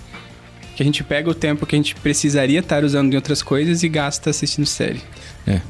[0.76, 3.82] Que a gente pega o tempo que a gente precisaria estar usando em outras coisas
[3.82, 5.00] e gasta assistindo série.
[5.46, 5.60] É.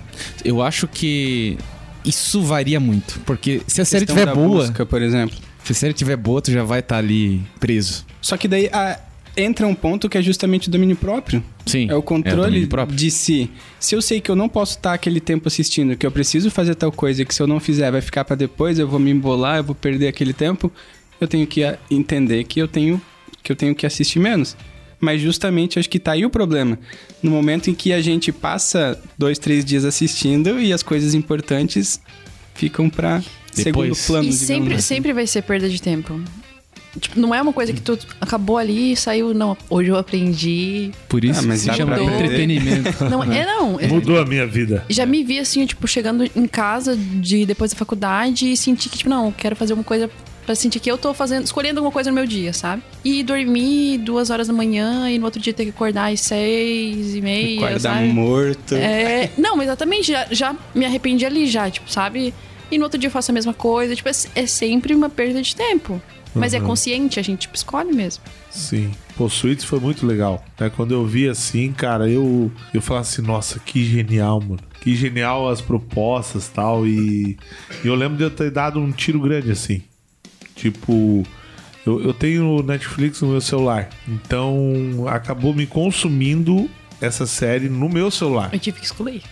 [0.44, 1.58] Eu acho que
[2.04, 3.20] isso varia muito.
[3.26, 5.36] Porque se a série tiver boa, busca, por exemplo.
[5.62, 8.04] se a série tiver boa, tu já vai estar ali preso.
[8.20, 8.98] Só que daí a-
[9.36, 11.42] entra um ponto que é justamente o domínio próprio.
[11.66, 11.90] Sim.
[11.90, 12.96] É o controle domínio próprio.
[12.96, 13.50] de si.
[13.80, 16.74] Se eu sei que eu não posso estar aquele tempo assistindo, que eu preciso fazer
[16.76, 19.10] tal coisa, e que se eu não fizer vai ficar pra depois, eu vou me
[19.10, 20.70] embolar, eu vou perder aquele tempo,
[21.20, 23.00] eu tenho que ah, entender que eu tenho
[23.42, 24.56] que eu tenho que assistir menos.
[25.04, 26.78] Mas justamente acho que tá aí o problema.
[27.22, 32.00] No momento em que a gente passa dois, três dias assistindo e as coisas importantes
[32.54, 34.06] ficam pra segundo Depois.
[34.06, 34.82] plano, E sempre, assim.
[34.94, 36.20] sempre vai ser perda de tempo.
[36.98, 40.92] Tipo, não é uma coisa que tu acabou ali e saiu, não, hoje eu aprendi.
[41.08, 42.88] Por isso Ah, mas se chama entretenimento.
[43.10, 43.78] Não, é não.
[43.90, 44.84] Mudou a minha vida.
[44.88, 48.98] Já me vi assim, tipo, chegando em casa de depois da faculdade e senti que,
[48.98, 50.08] tipo, não, eu quero fazer uma coisa
[50.44, 52.82] Pra sentir que eu tô fazendo, escolhendo alguma coisa no meu dia, sabe?
[53.02, 57.14] E dormir duas horas da manhã e no outro dia ter que acordar às seis
[57.14, 58.08] e meia, Acordar sabe?
[58.08, 58.74] morto.
[58.74, 62.34] É, não, exatamente, já, já me arrependi ali já, tipo, sabe?
[62.70, 65.40] E no outro dia eu faço a mesma coisa, tipo, é, é sempre uma perda
[65.40, 66.00] de tempo.
[66.34, 68.24] Mas é consciente, a gente tipo, escolhe mesmo.
[68.50, 68.90] Sim.
[69.16, 70.44] Pô, Suítes foi muito legal.
[70.58, 70.68] Né?
[70.68, 74.58] Quando eu vi assim, cara, eu, eu falava assim, nossa, que genial, mano.
[74.80, 76.86] Que genial as propostas tal.
[76.86, 77.38] E,
[77.84, 79.82] e eu lembro de eu ter dado um tiro grande assim.
[80.54, 81.24] Tipo,
[81.86, 83.90] eu, eu tenho Netflix no meu celular.
[84.08, 86.68] Então acabou me consumindo
[87.00, 88.50] essa série no meu celular.
[88.52, 89.22] Eu tive que excluir.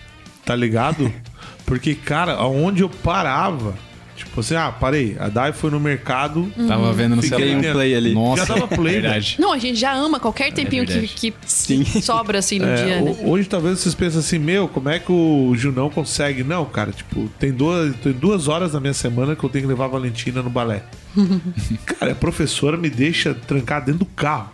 [0.44, 1.12] Tá ligado?
[1.64, 3.74] Porque, cara, aonde eu parava.
[4.16, 5.16] Tipo assim, ah, parei.
[5.18, 6.50] A Dai foi no mercado.
[6.68, 7.56] Tava vendo no celular.
[7.56, 8.14] um play ali.
[8.14, 9.36] Nossa, Já tava play, verdade.
[9.38, 11.84] Não, a gente já ama qualquer tempinho que, que Sim.
[11.84, 13.10] sobra assim no É, dia, né?
[13.22, 16.44] ho- Hoje talvez vocês pensem assim, meu, como é que o Junão consegue?
[16.44, 19.68] Não, cara, tipo, tem duas, tem duas horas na minha semana que eu tenho que
[19.68, 20.82] levar a Valentina no balé.
[21.86, 24.50] cara, a professora me deixa trancar dentro do carro.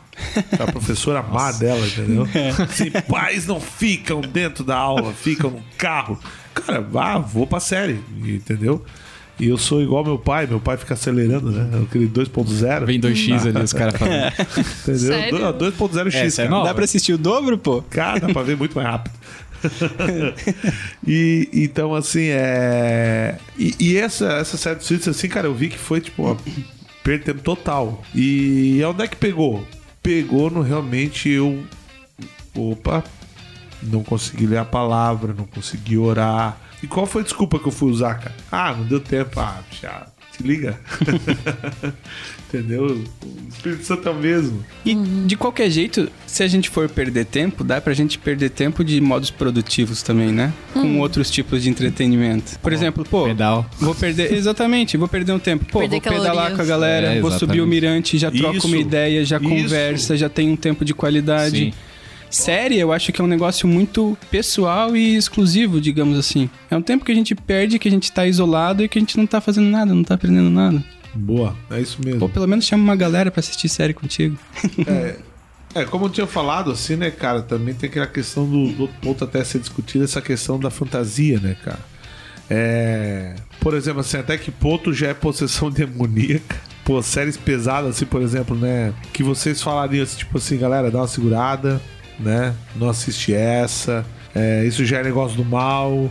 [0.59, 2.27] A professora má dela, entendeu?
[2.69, 6.19] Assim, pais não ficam dentro da aula, ficam no carro.
[6.55, 8.85] Cara, vá, vou pra série, entendeu?
[9.41, 11.83] E eu sou igual meu pai, meu pai fica acelerando, né?
[11.85, 12.85] Aquele 2.0.
[12.85, 14.33] Vem 2x ali, os caras falando.
[14.83, 14.99] Entendeu?
[15.13, 15.53] Sério?
[15.53, 16.15] Do- 2.0x.
[16.15, 16.49] Essa é.
[16.49, 17.83] Dá pra assistir o dobro, pô?
[17.83, 19.15] Cara, dá pra ver muito mais rápido.
[21.07, 23.39] e então, assim, é.
[23.59, 26.37] E, e essa, essa série do Suits, assim, cara, eu vi que foi, tipo, uma
[27.03, 28.03] perda de tempo total.
[28.15, 29.65] E onde é que pegou?
[30.03, 31.63] Pegou no realmente eu.
[32.55, 33.05] Opa,
[33.83, 36.59] não consegui ler a palavra, não consegui orar.
[36.83, 38.35] E qual foi a desculpa que eu fui usar, cara?
[38.53, 39.39] Ah, não deu tempo.
[39.41, 40.79] Ah, já, te liga.
[42.49, 42.85] Entendeu?
[42.87, 44.65] O Espírito Santo é o mesmo.
[44.85, 48.83] E de qualquer jeito, se a gente for perder tempo, dá pra gente perder tempo
[48.83, 50.53] de modos produtivos também, né?
[50.73, 52.59] Com outros tipos de entretenimento.
[52.61, 53.67] Por exemplo, pô, Pedal.
[53.79, 54.33] vou perder.
[54.33, 55.67] Exatamente, vou perder um tempo.
[55.67, 56.57] Pô, Perder vou pedalar calorias.
[56.57, 59.49] com a galera, É, vou subir o mirante, já troco Isso, uma ideia, já isso.
[59.49, 61.59] conversa, já tem um tempo de qualidade.
[61.59, 61.73] Sim.
[62.31, 66.51] Série, eu acho que é um negócio muito pessoal e exclusivo, digamos assim.
[66.71, 69.01] É um tempo que a gente perde, que a gente tá isolado e que a
[69.01, 70.83] gente não tá fazendo nada, não tá aprendendo nada.
[71.15, 72.23] Boa, é isso mesmo.
[72.23, 74.39] Ou pelo menos chama uma galera pra assistir série contigo.
[75.75, 78.97] É, como eu tinha falado, assim, né, cara, também tem aquela questão do, do outro
[79.01, 81.81] ponto até ser discutida, essa questão da fantasia, né, cara?
[82.49, 83.35] É.
[83.61, 86.57] Por exemplo, assim, até que ponto já é possessão demoníaca?
[86.85, 88.95] Pô, séries pesadas, assim, por exemplo, né?
[89.13, 91.81] Que vocês falariam, assim, tipo assim, galera, dá uma segurada,
[92.19, 92.55] né?
[92.77, 94.05] Não assiste essa.
[94.35, 96.11] É, isso já é negócio do mal.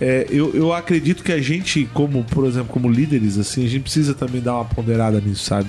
[0.00, 3.82] É, eu, eu acredito que a gente, como, por exemplo, como líderes, assim, a gente
[3.82, 5.68] precisa também dar uma ponderada nisso, sabe?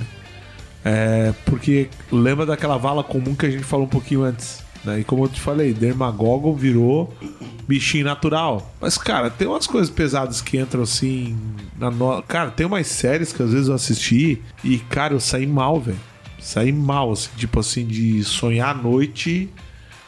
[0.83, 4.63] É, porque lembra daquela vala comum que a gente falou um pouquinho antes.
[4.83, 4.99] Né?
[4.99, 7.13] E como eu te falei, Dermagogon virou
[7.67, 8.73] bichinho natural.
[8.81, 11.37] Mas, cara, tem umas coisas pesadas que entram assim.
[11.79, 12.21] Na no...
[12.23, 15.97] Cara, tem umas séries que às vezes eu assisti e, cara, eu saí mal, velho.
[16.43, 19.49] Saí mal, assim, tipo assim, de sonhar à noite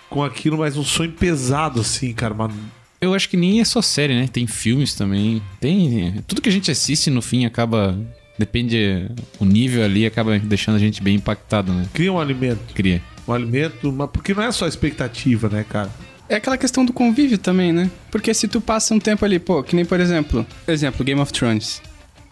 [0.09, 2.33] com aquilo, mas um sonho pesado, assim, cara.
[2.33, 2.51] Uma...
[2.99, 4.27] Eu acho que nem é só série, né?
[4.27, 5.41] Tem filmes também.
[5.59, 6.23] Tem.
[6.27, 7.97] Tudo que a gente assiste no fim acaba.
[8.37, 9.09] Depende.
[9.39, 11.87] O nível ali acaba deixando a gente bem impactado, né?
[11.93, 12.73] Cria um alimento.
[12.73, 13.01] Cria.
[13.25, 15.89] Um alimento, mas porque não é só expectativa, né, cara?
[16.27, 17.89] É aquela questão do convívio também, né?
[18.11, 21.31] Porque se tu passa um tempo ali, pô, que nem por exemplo, exemplo, Game of
[21.31, 21.81] Thrones.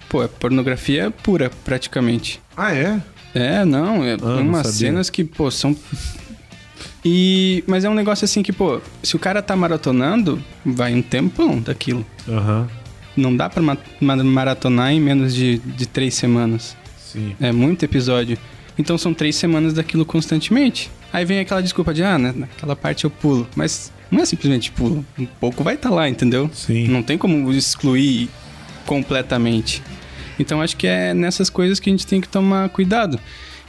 [0.10, 2.42] Pô, é pornografia pura, praticamente.
[2.56, 3.02] Ah, é?
[3.36, 4.80] É, não, é não umas sabia.
[4.90, 5.76] cenas que, pô, são.
[7.06, 7.64] E.
[7.68, 11.60] Mas é um negócio assim que, pô, se o cara tá maratonando, vai um tempão
[11.60, 12.06] daquilo.
[12.28, 12.68] Aham.
[13.16, 16.76] Não dá pra ma- ma- maratonar em menos de, de três semanas.
[16.98, 17.36] Sim.
[17.40, 18.38] É muito episódio.
[18.78, 20.90] Então são três semanas daquilo constantemente.
[21.12, 23.48] Aí vem aquela desculpa de, ah, né, naquela parte eu pulo.
[23.56, 25.06] Mas não é simplesmente pulo.
[25.20, 26.50] Um pouco vai estar lá, entendeu?
[26.54, 26.88] Sim.
[26.88, 28.30] Não tem como excluir
[28.88, 29.84] completamente.
[30.40, 33.20] Então acho que é nessas coisas que a gente tem que tomar cuidado.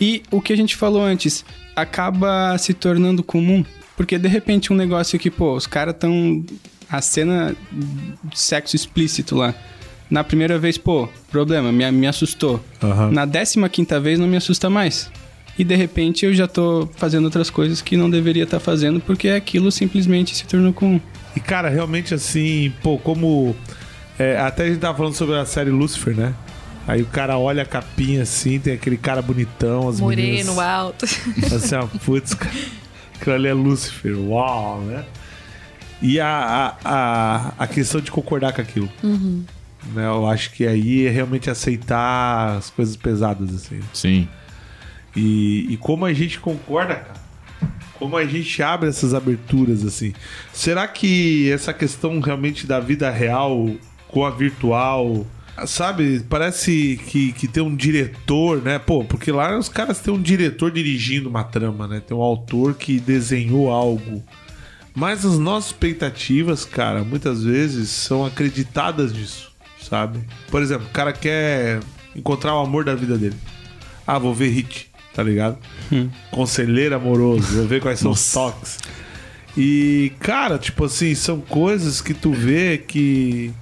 [0.01, 3.65] E o que a gente falou antes acaba se tornando comum.
[3.97, 6.45] Porque de repente um negócio que, pô, os caras tão.
[6.91, 9.55] A cena de sexo explícito lá.
[10.11, 12.63] Na primeira vez, pô, problema, me, me assustou.
[12.83, 13.11] Aham.
[13.11, 15.11] Na décima quinta vez não me assusta mais.
[15.59, 19.29] E de repente eu já tô fazendo outras coisas que não deveria estar fazendo porque
[19.29, 21.01] aquilo simplesmente se tornou comum.
[21.35, 23.57] E, cara, realmente assim, pô, como.
[24.19, 26.35] é, até a gente tava falando sobre a série Lucifer, né?
[26.87, 30.59] Aí o cara olha a capinha assim, tem aquele cara bonitão, as Moreno, meninas.
[30.59, 31.07] alto.
[31.55, 32.55] Assim, ó, putz, cara,
[33.15, 35.05] aquilo ali é Lucifer, uau, né?
[36.03, 38.91] E a, a, a, a questão de concordar com aquilo.
[39.03, 40.07] Né?
[40.07, 43.81] Eu acho que aí é realmente aceitar as coisas pesadas, assim.
[43.93, 44.29] Sim.
[45.17, 47.25] E, e como a gente concorda, cara.
[47.99, 50.13] Como a gente abre essas aberturas, assim.
[50.53, 53.71] Será que essa questão realmente da vida real
[54.09, 55.25] com a virtual
[55.67, 58.79] Sabe, parece que, que tem um diretor, né?
[58.79, 62.01] Pô, porque lá os caras têm um diretor dirigindo uma trama, né?
[62.01, 64.23] Tem um autor que desenhou algo.
[64.95, 70.21] Mas as nossas expectativas, cara, muitas vezes são acreditadas nisso, sabe?
[70.51, 71.81] Por exemplo, o cara quer
[72.15, 73.37] encontrar o amor da vida dele.
[74.07, 75.59] Ah, vou ver Hit, tá ligado?
[76.31, 78.79] Conselheiro amoroso, vou ver quais são os toques.
[79.57, 83.53] E, cara, tipo assim, são coisas que tu vê que.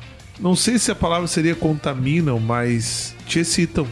[0.42, 3.86] Não sei se a palavra seria contaminam, mas te excitam.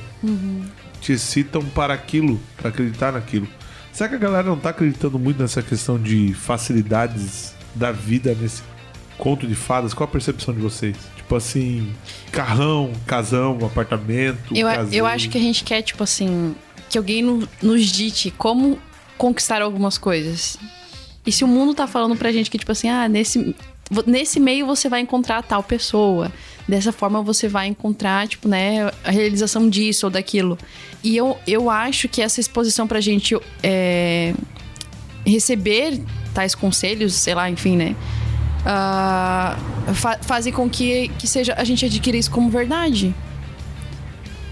[1.00, 3.48] Te excitam para aquilo, para acreditar naquilo.
[3.92, 8.62] Será que a galera não tá acreditando muito nessa questão de facilidades da vida nesse
[9.16, 9.94] conto de fadas?
[9.94, 10.96] Qual a percepção de vocês?
[11.16, 11.92] Tipo assim,
[12.32, 14.54] carrão, casão, apartamento.
[14.56, 16.54] Eu, eu acho que a gente quer, tipo assim,
[16.88, 18.78] que alguém no- nos dite como
[19.16, 20.58] conquistar algumas coisas.
[21.24, 23.54] E se o mundo tá falando pra gente que, tipo assim, ah, nesse,
[24.06, 26.30] nesse meio você vai encontrar tal pessoa.
[26.68, 30.56] Dessa forma você vai encontrar, tipo, né, a realização disso ou daquilo.
[31.02, 34.32] E eu, eu acho que essa exposição pra gente é,
[35.26, 36.00] receber
[36.32, 37.96] tais conselhos, sei lá, enfim, né?
[38.64, 39.56] ah,
[39.94, 43.14] fa- fazem com que, que seja a gente adquira isso como verdade.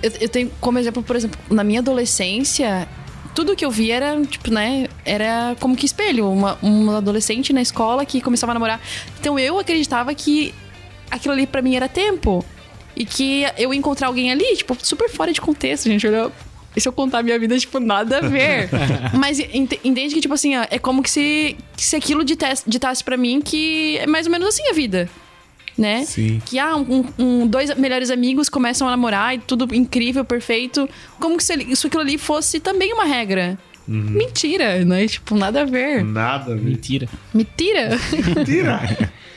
[0.03, 2.88] Eu, eu tenho como exemplo, por exemplo, na minha adolescência,
[3.34, 6.30] tudo que eu via era, tipo, né, era como que espelho.
[6.30, 8.80] Uma, uma adolescente na escola que começava a namorar.
[9.20, 10.54] Então eu acreditava que
[11.10, 12.44] aquilo ali pra mim era tempo.
[12.96, 16.04] E que eu ia encontrar alguém ali, tipo, super fora de contexto, gente.
[16.06, 16.32] Olha,
[16.74, 18.68] e se eu contar a minha vida, tipo, nada a ver.
[19.14, 22.64] Mas ent- entende que, tipo assim, ó, é como que se, que se aquilo ditasse,
[22.66, 25.08] ditasse pra mim que é mais ou menos assim a vida.
[25.78, 26.04] Né?
[26.04, 26.42] Sim.
[26.44, 30.88] Que ah, um, um- dois melhores amigos começam a namorar e tudo incrível, perfeito.
[31.20, 33.56] Como que se isso aquilo ali fosse também uma regra.
[33.86, 35.06] Mentira, né?
[35.06, 36.04] Tipo, nada a ver.
[36.04, 36.54] Nada.
[36.54, 37.08] Mentira.
[37.32, 37.90] Mentira.
[38.44, 39.10] Tira!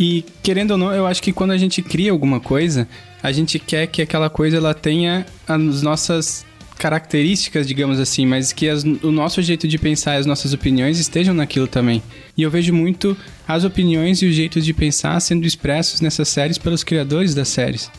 [0.00, 2.86] E querendo ou não, eu acho que quando a gente cria alguma coisa,
[3.20, 6.46] a gente quer que aquela coisa ela tenha as nossas
[6.78, 10.98] características, digamos assim, mas que as- o nosso jeito de pensar e as nossas opiniões
[10.98, 12.02] estejam naquilo também.
[12.36, 16.56] E eu vejo muito as opiniões e os jeitos de pensar sendo expressos nessas séries
[16.58, 17.90] pelos criadores das séries.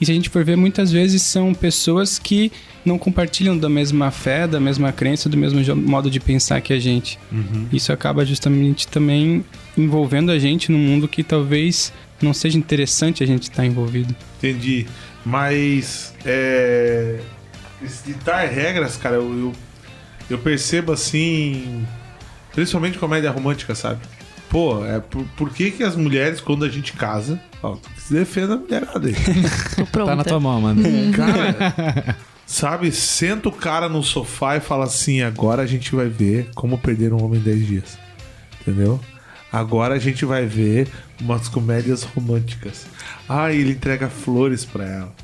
[0.00, 2.52] E se a gente for ver, muitas vezes são pessoas que
[2.84, 6.78] não compartilham da mesma fé, da mesma crença, do mesmo modo de pensar que a
[6.78, 7.18] gente.
[7.72, 9.44] Isso acaba justamente também
[9.76, 14.14] envolvendo a gente num mundo que talvez não seja interessante a gente estar envolvido.
[14.38, 14.86] Entendi.
[15.26, 17.18] Mas é.
[17.82, 19.52] Esse ditar regras, cara, eu, eu,
[20.30, 21.86] eu percebo assim.
[22.52, 24.00] Principalmente comédia romântica, sabe?
[24.50, 27.40] Pô, é por, por que, que as mulheres, quando a gente casa.
[27.62, 29.14] Ó, tu que se defenda a mulherada aí.
[29.92, 30.82] Tá na tua mão, mano.
[31.14, 36.50] Cara, sabe, senta o cara no sofá e fala assim: agora a gente vai ver
[36.54, 37.98] como perder um homem em 10 dias.
[38.60, 38.98] Entendeu?
[39.52, 40.88] Agora a gente vai ver
[41.20, 42.86] umas comédias românticas.
[43.28, 45.14] Ah, ele entrega flores pra ela.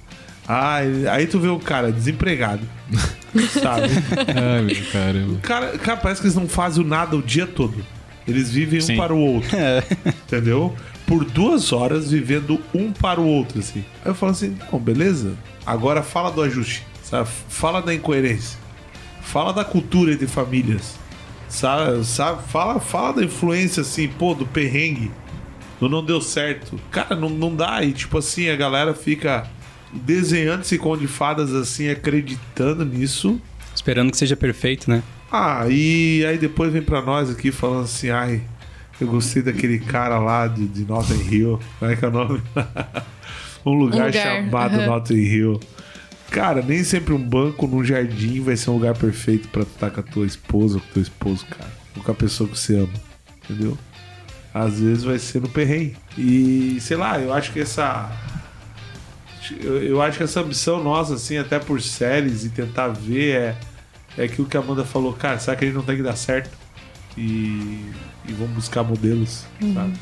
[0.47, 0.77] Ah,
[1.11, 2.63] aí tu vê o cara desempregado.
[3.51, 3.89] sabe?
[4.37, 5.41] Ai, meu caramba.
[5.41, 7.85] Cara, cara, parece que eles não fazem nada o dia todo.
[8.27, 8.97] Eles vivem um Sim.
[8.97, 9.51] para o outro.
[10.27, 10.75] Entendeu?
[11.07, 13.85] Por duas horas vivendo um para o outro, assim.
[14.05, 15.35] Aí eu falo assim, não, beleza.
[15.67, 16.87] Agora fala do ajuste.
[17.03, 17.29] Sabe?
[17.49, 18.59] Fala da incoerência.
[19.21, 20.95] Fala da cultura entre famílias.
[21.49, 22.05] Sabe?
[22.05, 22.43] sabe?
[22.49, 25.11] Fala, fala da influência, assim, pô, do perrengue.
[25.79, 26.81] Do não deu certo.
[26.91, 27.83] Cara, não, não dá.
[27.85, 29.47] E tipo assim, a galera fica
[29.95, 33.41] desenhando esse conto de fadas assim, acreditando nisso.
[33.75, 35.03] Esperando que seja perfeito, né?
[35.31, 38.43] Ah, e aí depois vem pra nós aqui falando assim, ai,
[39.01, 41.61] eu gostei daquele cara lá de, de Notting Hill.
[41.79, 42.43] Como é que é o nome?
[43.67, 44.87] um lugar, lugar, chamado aham.
[44.87, 45.61] Notting Hill.
[46.31, 49.91] Cara, nem sempre um banco num jardim vai ser um lugar perfeito pra tu estar
[49.91, 51.71] com a tua esposa ou com o teu esposo, cara.
[51.97, 52.93] Ou com a pessoa que você ama.
[53.45, 53.79] Entendeu?
[54.53, 55.97] Às vezes vai ser no perrengue.
[56.17, 58.11] E, sei lá, eu acho que essa.
[59.61, 63.57] Eu, eu acho que essa ambição nossa, assim, até por séries e tentar ver é,
[64.19, 66.17] é aquilo que a Amanda falou, cara, será que a gente não tem que dar
[66.17, 66.51] certo?
[67.17, 67.81] E,
[68.29, 69.93] e vamos buscar modelos, sabe?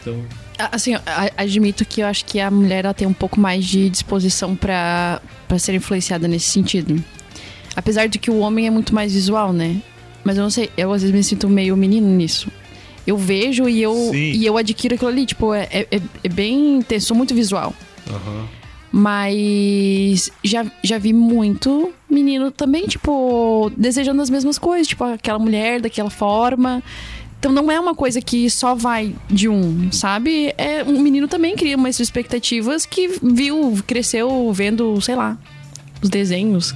[0.00, 0.24] Então,
[0.72, 0.92] Assim,
[1.36, 5.22] admito que eu acho que a mulher ela tem um pouco mais de disposição pra
[5.48, 7.02] pra ser influenciada nesse sentido.
[7.74, 9.80] Apesar de que o homem é muito mais visual, né?
[10.22, 12.48] Mas eu não sei, eu às vezes me sinto meio menino nisso.
[13.06, 14.32] Eu vejo e eu, Sim.
[14.32, 15.26] e eu adquiro aquilo ali.
[15.26, 17.74] Tipo, é, é, é bem sou muito visual.
[18.08, 18.59] aham.
[18.92, 25.80] Mas já, já vi muito menino também, tipo, desejando as mesmas coisas, tipo, aquela mulher
[25.80, 26.82] daquela forma.
[27.38, 30.52] Então não é uma coisa que só vai de um, sabe?
[30.58, 35.38] É um menino também cria umas expectativas que viu, cresceu vendo, sei lá,
[36.02, 36.74] os desenhos.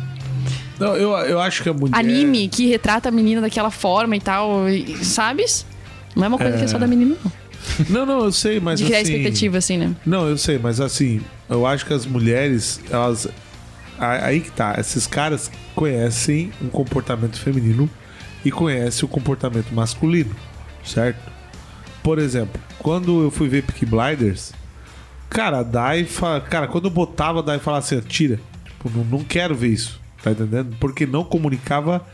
[0.80, 1.96] Não, eu, eu acho que a mulher.
[1.96, 5.66] Anime que retrata a menina daquela forma e tal, e- sabes?
[6.16, 7.32] Não é uma coisa que é só da menina, não.
[7.88, 9.12] Não, não, eu sei, mas de criar assim...
[9.12, 9.94] expectativa, assim, né?
[10.04, 13.28] Não, eu sei, mas assim, eu acho que as mulheres, elas.
[13.98, 17.88] Aí que tá, esses caras conhecem um comportamento feminino
[18.44, 20.34] e conhecem o comportamento masculino,
[20.84, 21.32] certo?
[22.02, 24.52] Por exemplo, quando eu fui ver Peaky Blinders,
[25.30, 29.04] cara, a Dai fala, cara, quando eu botava a Dai falava assim, tira, tipo, não,
[29.04, 30.74] não quero ver isso, tá entendendo?
[30.80, 32.04] Porque não comunicava,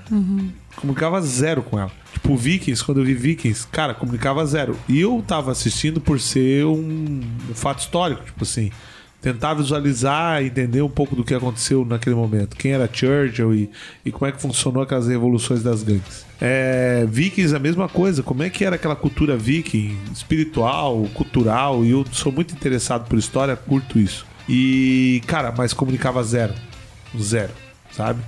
[0.75, 1.93] comunicava zero com ela.
[2.13, 4.77] Tipo, Vikings, quando eu vi Vikings, cara, comunicava zero.
[4.89, 8.73] E eu tava assistindo por ser um, um fato histórico, tipo assim,
[9.23, 12.57] tentar visualizar, entender um pouco do que aconteceu naquele momento.
[12.57, 13.71] Quem era Churchill e,
[14.05, 16.27] e como é que funcionou aquelas revoluções das gangues.
[16.41, 18.25] É, Vikings, a mesma coisa.
[18.25, 21.85] Como é que era aquela cultura viking, espiritual, cultural.
[21.85, 24.27] E eu sou muito interessado por história, curto isso.
[24.49, 26.55] E, cara, mas comunicava zero.
[27.19, 27.53] Zero,
[28.01, 28.23] sabe?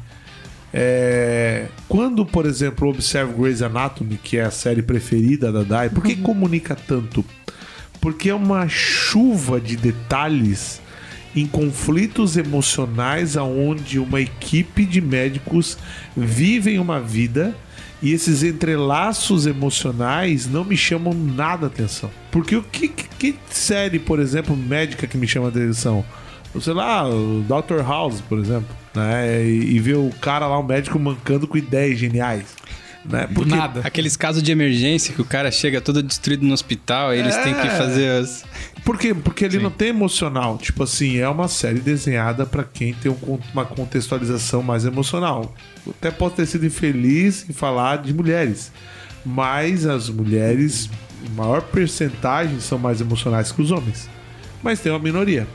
[0.74, 6.02] É, quando, por exemplo, observo Grey's Anatomy, que é a série preferida da Dai, por
[6.02, 7.24] que comunica tanto?
[8.00, 10.80] Porque é uma chuva de detalhes
[11.34, 15.78] em conflitos emocionais aonde uma equipe de médicos
[16.14, 17.54] vivem uma vida
[18.02, 22.10] e esses entrelaços emocionais não me chamam nada a atenção.
[22.30, 26.04] Porque o que, que, série, por exemplo, médica que me chama atenção?
[26.60, 27.80] Sei lá, o Dr.
[27.82, 29.44] House, por exemplo, né?
[29.44, 32.44] E, e ver o cara lá, o médico mancando com ideias geniais.
[33.04, 33.26] Né?
[33.26, 33.80] Do Porque nada.
[33.82, 37.52] Aqueles casos de emergência que o cara chega todo destruído no hospital, e eles têm
[37.54, 37.70] que É.
[37.70, 38.44] fazer as.
[38.84, 39.12] Por quê?
[39.12, 40.56] Porque ele não tem emocional.
[40.58, 45.52] Tipo assim, é uma série desenhada pra quem tem um uma contextualização mais emocional.
[45.86, 48.70] Eu até posso ter sido infeliz em falar de mulheres.
[49.24, 50.88] Mas as mulheres,
[51.24, 54.08] em maior percentagem, são mais emocionais que os homens.
[54.62, 55.46] Mas tem uma minoria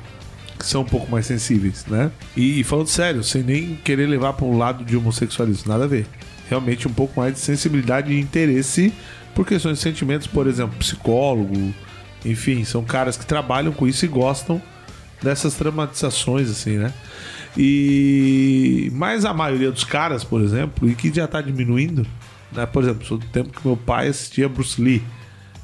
[0.58, 2.12] que são um pouco mais sensíveis, né?
[2.36, 6.06] E, falando sério, sem nem querer levar para um lado de homossexualismo, nada a ver.
[6.50, 8.93] Realmente um pouco mais de sensibilidade e interesse
[9.36, 11.74] por questões de sentimentos, por exemplo, psicólogo,
[12.26, 14.62] enfim, são caras que trabalham com isso e gostam
[15.22, 16.93] dessas dramatizações, assim, né?
[17.56, 22.06] E mas a maioria dos caras, por exemplo, e que já tá diminuindo,
[22.52, 22.65] né?
[22.65, 25.04] Por exemplo, do tempo que meu pai assistia Bruce Lee,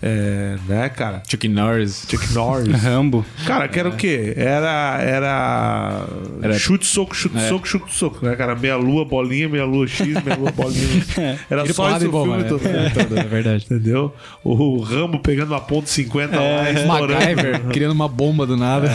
[0.06, 1.24] é, né, cara?
[1.26, 2.06] Chuck Norris.
[2.10, 2.68] Chuck Norris.
[2.84, 3.26] Rambo.
[3.46, 4.34] Cara, que era o quê?
[4.36, 4.98] Era.
[5.02, 6.06] Era.
[6.42, 7.48] Era- Chute, soco, chute, É.
[7.48, 8.54] soco, chute, soco, né, cara?
[8.54, 11.04] Meia lua, bolinha, meia lua X, meia lua, bolinha.
[11.50, 12.44] Era Tiro, só o filme né?
[12.50, 12.68] todo.
[12.68, 13.64] É, todo, é verdade.
[13.66, 14.14] Entendeu?
[14.44, 17.14] O Rambo pegando uma ponta 50 lá, estourando.
[17.14, 18.92] MacGyver criando uma bomba do nada.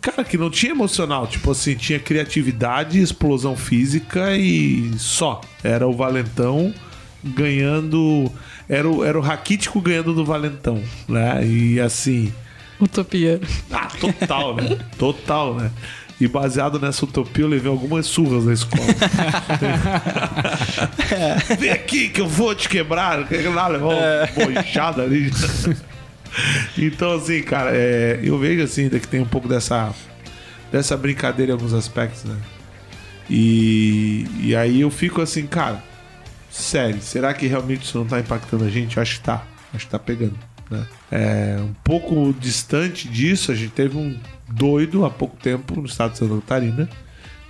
[0.00, 1.26] Cara, que não tinha emocional.
[1.26, 5.40] Tipo assim, tinha criatividade, explosão física e só.
[5.64, 6.72] Era o Valentão
[7.24, 8.30] ganhando.
[8.68, 11.44] Era o, era o Raquítico ganhando do Valentão, né?
[11.46, 12.32] E assim.
[12.78, 13.40] Utopia.
[13.72, 14.78] Ah, total, né?
[14.98, 15.70] Total, né?
[16.20, 18.82] E baseado nessa utopia, eu levei algumas surras na escola.
[21.58, 23.24] Vem aqui que eu vou te quebrar.
[23.54, 25.30] Lá levou uma boixada ali.
[26.76, 29.94] então, assim, cara, é, eu vejo assim, ainda que tem um pouco dessa,
[30.72, 32.36] dessa brincadeira em alguns aspectos, né?
[33.30, 35.84] E, e aí eu fico assim, cara,
[36.60, 38.96] sério, será que realmente isso não tá impactando a gente?
[38.96, 39.44] Eu acho que tá.
[39.74, 40.36] Acho que tá pegando.
[40.70, 40.86] Né?
[41.10, 44.16] É, um pouco distante disso, a gente teve um
[44.48, 46.88] doido há pouco tempo no estado de Santa Catarina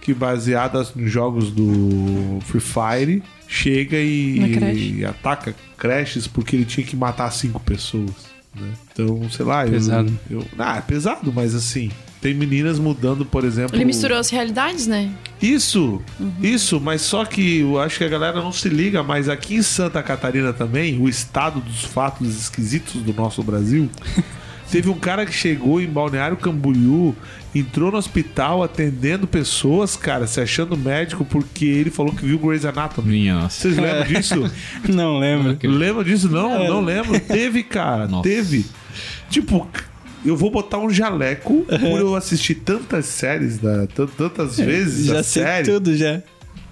[0.01, 5.05] que, baseado nos jogos do Free Fire, chega e, creche.
[5.05, 8.11] ataca creches porque ele tinha que matar cinco pessoas.
[8.55, 8.73] né?
[8.92, 10.18] Então, sei lá, eu- Pesado.
[10.31, 13.76] Eu, ah, é pesado, mas assim, tem meninas mudando, por exemplo.
[13.76, 15.11] Ele misturou as realidades, né?
[15.40, 16.02] Isso,
[16.42, 19.62] isso, mas só que eu acho que a galera não se liga, mas aqui em
[19.62, 23.88] Santa Catarina também, o estado dos fatos esquisitos do nosso Brasil,
[24.68, 27.14] teve um cara que chegou em Balneário Camboriú,
[27.54, 32.64] entrou no hospital atendendo pessoas, cara, se achando médico porque ele falou que viu Grey's
[32.64, 33.11] Anatomy.
[33.11, 33.61] Minha nossa.
[33.61, 34.52] Vocês lembram disso?
[34.88, 35.57] Não lembro.
[35.62, 36.28] Lembra disso?
[36.28, 37.18] Não, não lembro.
[37.20, 38.09] Teve, cara.
[38.09, 38.28] Nossa.
[38.28, 38.66] Teve.
[39.31, 39.68] Tipo,
[40.24, 45.20] eu vou botar um jaleco por eu assistir tantas séries, da, tan- tantas vezes Já
[45.20, 45.70] a sei série.
[45.72, 46.22] tudo já.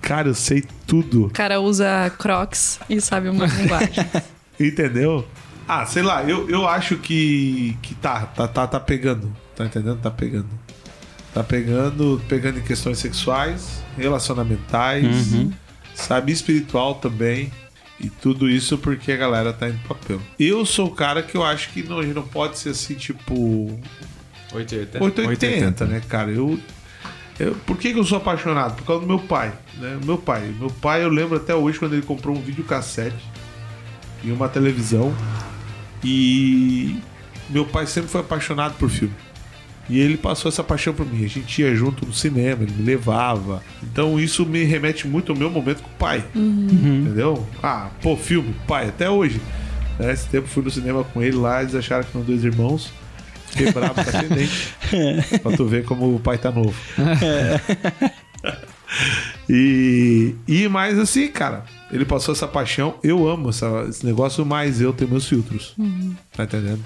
[0.00, 1.26] Cara, eu sei tudo.
[1.26, 4.06] O cara usa crocs e sabe uma linguagem.
[4.60, 5.26] Entendeu?
[5.68, 9.34] Ah, sei lá, eu, eu acho que, que tá, tá, tá, tá pegando.
[9.56, 9.98] Tá entendendo?
[10.00, 10.46] Tá pegando.
[11.34, 15.04] Tá pegando, pegando em questões sexuais, relacionamentais,
[15.94, 17.50] sabe, espiritual também.
[17.98, 20.20] E tudo isso porque a galera tá indo pro papel.
[20.38, 23.34] Eu sou o cara que eu acho que não, não pode ser assim, tipo,
[24.52, 25.02] 880.
[25.02, 26.30] 880, né, cara?
[26.30, 26.58] Eu,
[27.38, 28.76] eu, por que, que eu sou apaixonado?
[28.76, 29.98] Por causa do meu pai, né?
[30.04, 30.54] Meu pai.
[30.58, 33.16] Meu pai, eu lembro até hoje quando ele comprou um videocassete
[34.22, 35.14] e uma televisão.
[36.04, 37.00] E
[37.48, 39.14] meu pai sempre foi apaixonado por filme.
[39.88, 41.24] E ele passou essa paixão por mim.
[41.24, 43.62] A gente ia junto no cinema, ele me levava.
[43.82, 46.24] Então isso me remete muito ao meu momento com o pai.
[46.34, 47.46] Entendeu?
[47.62, 49.40] Ah, pô, filme, pai, até hoje.
[49.98, 50.12] Né?
[50.12, 52.90] Esse tempo fui no cinema com ele lá, eles acharam que eram dois irmãos.
[53.48, 54.74] Fiquei bravo com a atendente.
[55.40, 56.74] pra tu ver como o pai tá novo.
[59.48, 62.94] e, e mais assim, cara, ele passou essa paixão.
[63.02, 65.74] Eu amo essa- esse negócio, mas eu tenho meus filtros.
[66.36, 66.80] Tá entendendo?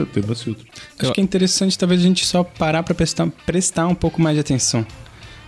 [0.00, 0.66] Eu tenho meus filtros.
[0.98, 4.36] Acho que é interessante talvez a gente só parar pra prestar, prestar um pouco mais
[4.36, 4.86] de atenção.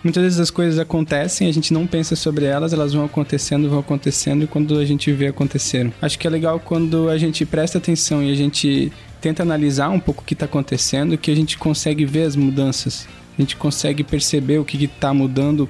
[0.02, 3.80] Muitas vezes as coisas acontecem, a gente não pensa sobre elas, elas vão acontecendo, vão
[3.80, 5.92] acontecendo e quando a gente vê aconteceram.
[6.00, 8.90] Acho que é legal quando a gente presta atenção e a gente
[9.20, 13.06] tenta analisar um pouco o que está acontecendo, que a gente consegue ver as mudanças.
[13.38, 15.68] A gente consegue perceber o que está mudando,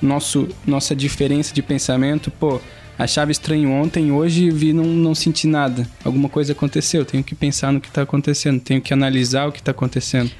[0.00, 2.30] nosso, nossa diferença de pensamento.
[2.30, 2.60] Pô,
[2.98, 5.88] achava estranho ontem, hoje vi não, não senti nada.
[6.04, 9.58] Alguma coisa aconteceu, tenho que pensar no que está acontecendo, tenho que analisar o que
[9.58, 10.30] está acontecendo.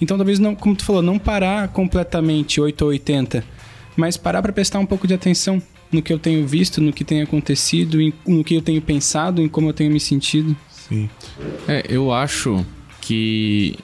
[0.00, 3.44] Então talvez não, como tu falou, não parar completamente 8 ou 80,
[3.96, 7.04] mas parar para prestar um pouco de atenção no que eu tenho visto, no que
[7.04, 10.56] tem acontecido, em- no que eu tenho pensado, em como eu tenho me sentido.
[10.88, 11.08] Sim.
[11.68, 12.66] É, eu acho
[13.00, 13.76] que,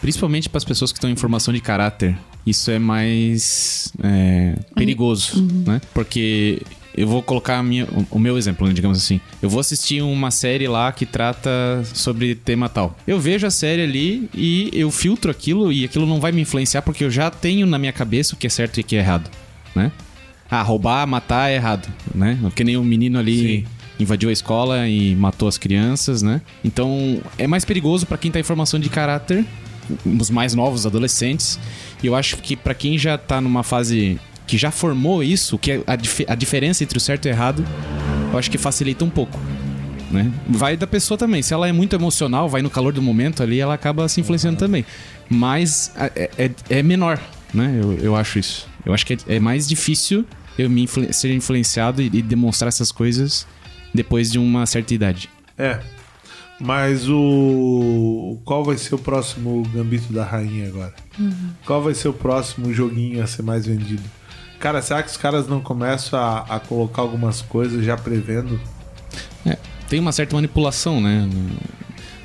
[0.00, 2.16] principalmente para as pessoas que estão em formação de caráter,
[2.46, 5.80] isso é mais é, perigoso, né?
[5.92, 6.62] Porque
[7.00, 9.20] eu vou colocar minha- o- meu exemplo, né, digamos assim.
[9.40, 11.50] Eu vou assistir uma série lá que trata
[11.94, 12.96] sobre tema tal.
[13.06, 16.82] Eu vejo a série ali e eu filtro aquilo e aquilo não vai me influenciar
[16.82, 18.98] porque eu já tenho na minha cabeça o que é certo e o que é
[18.98, 19.30] errado,
[19.74, 19.92] né?
[20.50, 22.38] Ah, roubar, matar é errado, né?
[22.54, 23.64] Que nem o menino ali Sim.
[24.00, 26.40] invadiu a escola e matou as crianças, né?
[26.64, 29.44] Então é mais perigoso pra quem tá em formação de caráter,
[30.04, 31.58] os mais novos, os adolescentes.
[32.02, 34.18] E eu acho que pra quem já tá numa fase
[34.48, 37.30] que já formou isso, que é a, dif- a diferença entre o certo e o
[37.30, 37.64] errado,
[38.32, 39.38] eu acho que facilita um pouco.
[40.10, 40.32] Né?
[40.48, 41.42] Vai da pessoa também.
[41.42, 44.56] Se ela é muito emocional, vai no calor do momento ali, ela acaba se influenciando
[44.58, 44.84] também.
[45.28, 47.20] Mas é, é- é menor,
[47.52, 47.78] né?
[47.80, 48.66] Eu, eu acho isso.
[48.86, 50.24] Eu acho que é, é mais difícil
[50.58, 53.46] eu me influ- ser influenciado e, e demonstrar essas coisas
[53.94, 55.28] depois de uma certa idade.
[55.58, 55.78] É.
[56.60, 58.38] Mas o.
[58.44, 60.94] Qual vai ser o próximo Gambito da Rainha agora?
[61.64, 64.02] Qual vai ser o próximo joguinho a ser mais vendido?
[64.58, 68.60] Cara, será que os caras não começam a, a colocar algumas coisas já prevendo?
[69.46, 69.56] É,
[69.88, 71.28] tem uma certa manipulação, né?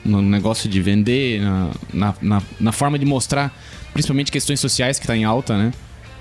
[0.04, 3.56] No, no negócio de vender, na, na, na, na forma de mostrar,
[3.94, 5.72] principalmente questões sociais que tá em alta, né?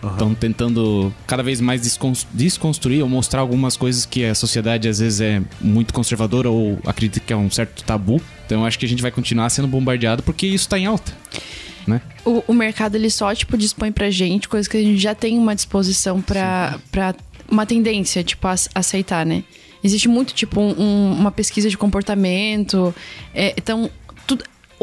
[0.05, 4.99] Estão tentando cada vez mais descon- desconstruir ou mostrar algumas coisas que a sociedade às
[4.99, 8.21] vezes é muito conservadora ou acredita que é um certo tabu.
[8.45, 11.13] Então eu acho que a gente vai continuar sendo bombardeado porque isso tá em alta,
[11.87, 12.01] né?
[12.25, 15.39] O, o mercado ele só tipo dispõe pra gente coisas que a gente já tem
[15.39, 17.15] uma disposição pra, pra
[17.51, 19.45] uma tendência, tipo, a, aceitar, né?
[19.85, 22.95] Existe muito, tipo, um- um- uma pesquisa de comportamento.
[23.35, 23.91] é, então,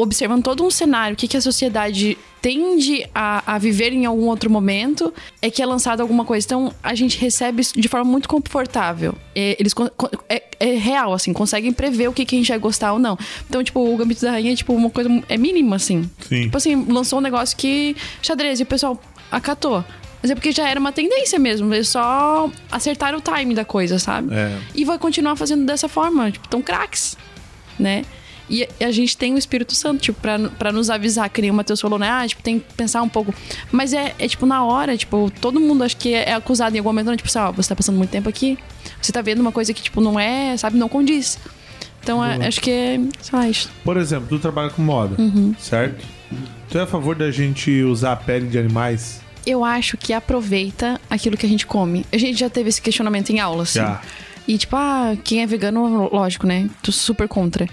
[0.00, 4.26] observando todo um cenário, o que, que a sociedade tende a, a viver em algum
[4.26, 6.46] outro momento, é que é lançado alguma coisa.
[6.46, 9.14] Então, a gente recebe isso de forma muito confortável.
[9.34, 9.74] É, eles
[10.28, 13.18] é, é real, assim, conseguem prever o que, que a gente vai gostar ou não.
[13.48, 15.10] Então, tipo, o Gambito da Rainha é, tipo, uma coisa...
[15.28, 16.08] É mínima, assim.
[16.28, 16.44] Sim.
[16.44, 19.84] Tipo assim, lançou um negócio que xadrez e o pessoal acatou.
[20.22, 21.72] Mas é porque já era uma tendência mesmo.
[21.72, 24.34] Eles só acertaram o time da coisa, sabe?
[24.34, 24.58] É.
[24.74, 26.30] E vai continuar fazendo dessa forma.
[26.30, 27.16] Tipo, tão craques,
[27.78, 28.04] né?
[28.50, 31.54] E a- gente tem o Espírito Santo, tipo, pra, pra nos avisar, que nem o
[31.54, 32.10] Matheus falou, né?
[32.10, 33.32] Ah, tipo, tem que pensar um pouco.
[33.70, 36.78] Mas é, é, tipo, na hora, tipo, todo mundo acho que é, é acusado em
[36.80, 37.16] algum momento, né?
[37.16, 38.58] tipo assim, ó, você tá passando muito tempo aqui,
[39.00, 41.38] você tá vendo uma coisa que, tipo, não é, sabe, não condiz.
[42.02, 43.70] Então, é- acho que é, sei lá, isso.
[43.84, 45.16] Por exemplo, tu trabalha com moda,
[45.58, 46.04] certo?
[46.68, 49.20] Tu é a favor da gente usar a pele de animais?
[49.46, 52.04] Eu acho que aproveita aquilo que a gente come.
[52.12, 53.78] A gente já teve esse questionamento em aula, assim.
[53.78, 54.00] Já.
[54.46, 56.68] E tipo, ah, quem é vegano, lógico, né?
[56.82, 57.66] Tô super contra.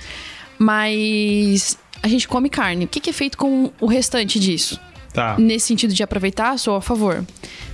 [0.58, 2.86] Mas a gente come carne.
[2.86, 4.80] O que, que é feito com o restante disso?
[5.14, 5.36] Tá.
[5.38, 7.26] Nesse sentido de aproveitar, sou a favor.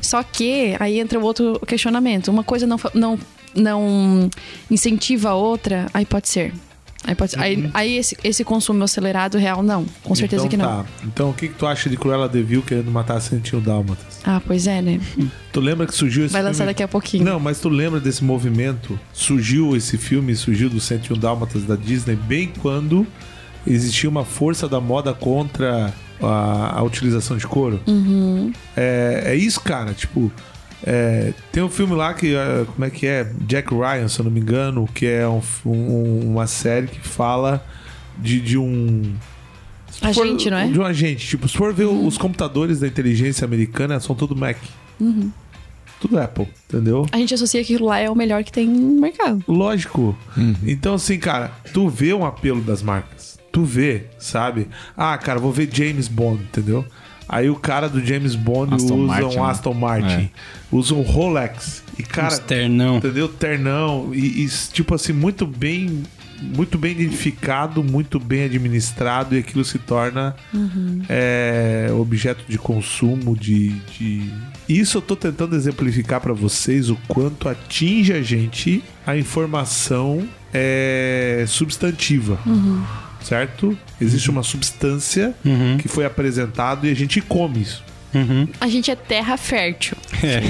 [0.01, 2.29] Só que aí entra o outro questionamento.
[2.29, 3.19] Uma coisa não, não,
[3.55, 4.29] não
[4.69, 6.53] incentiva a outra, aí pode ser.
[7.06, 7.39] Aí, pode ser.
[7.39, 9.86] aí, aí esse, esse consumo acelerado real, não.
[10.04, 10.84] Com certeza então, que não.
[10.84, 10.86] Tá.
[11.04, 14.22] Então o que, que tu acha de Cruella de Vil querendo matar 101 Dálmatas?
[14.24, 14.99] Ah, pois é, né?
[15.51, 16.68] Tu lembra que surgiu esse Vai lançar filme...
[16.68, 17.26] daqui a pouquinho.
[17.26, 18.99] Não, mas tu lembra desse movimento?
[19.12, 23.06] Surgiu esse filme, surgiu do 101 Dálmatas da Disney bem quando
[23.68, 27.82] existia uma força da moda contra a, a utilização de couro.
[27.88, 28.51] Uhum.
[28.76, 29.93] É, é isso, cara.
[29.93, 30.32] Tipo,
[30.86, 33.31] é, tem um filme lá que, é, como é que é?
[33.47, 37.65] Jack Ryan, se eu não me engano, que é um- um- uma série que fala
[38.17, 39.13] de, de um.
[39.91, 40.67] for- Agente, não é?
[40.67, 41.25] De um agente.
[41.27, 44.57] Tipo, se for ver os computadores da inteligência americana, são tudo Mac.
[44.99, 45.31] Uhum.
[46.01, 47.05] Tudo Apple, entendeu?
[47.13, 49.41] A gente associa que aquilo lá é o melhor que tem no mercado.
[49.47, 50.17] Lógico.
[50.65, 53.39] Então, assim, cara, tu vê um apelo das marcas.
[53.53, 54.67] Tu vê, sabe?
[54.97, 56.84] Ah, cara, vou ver James Bond, entendeu?
[57.34, 59.49] Aí o cara do James Bond Aston usa Martin, um né?
[59.49, 60.29] Aston Martin,
[60.71, 61.84] usa um Rolex.
[61.97, 62.97] E, cara, Uns ternão.
[62.97, 63.27] entendeu?
[63.27, 64.11] Ternão.
[64.13, 66.03] E, e, tipo assim, muito bem
[66.55, 70.36] muito bem identificado, muito bem administrado e aquilo se torna
[71.07, 74.29] é, objeto de consumo, de, de...
[74.67, 81.45] Isso eu tô tentando exemplificar para vocês o quanto atinge a gente a informação é,
[81.47, 82.38] substantiva.
[83.24, 83.78] Certo?
[83.99, 85.34] Existe uma substância
[85.82, 87.84] que foi apresentado e a gente come isso.
[88.59, 89.97] A gente é terra fértil.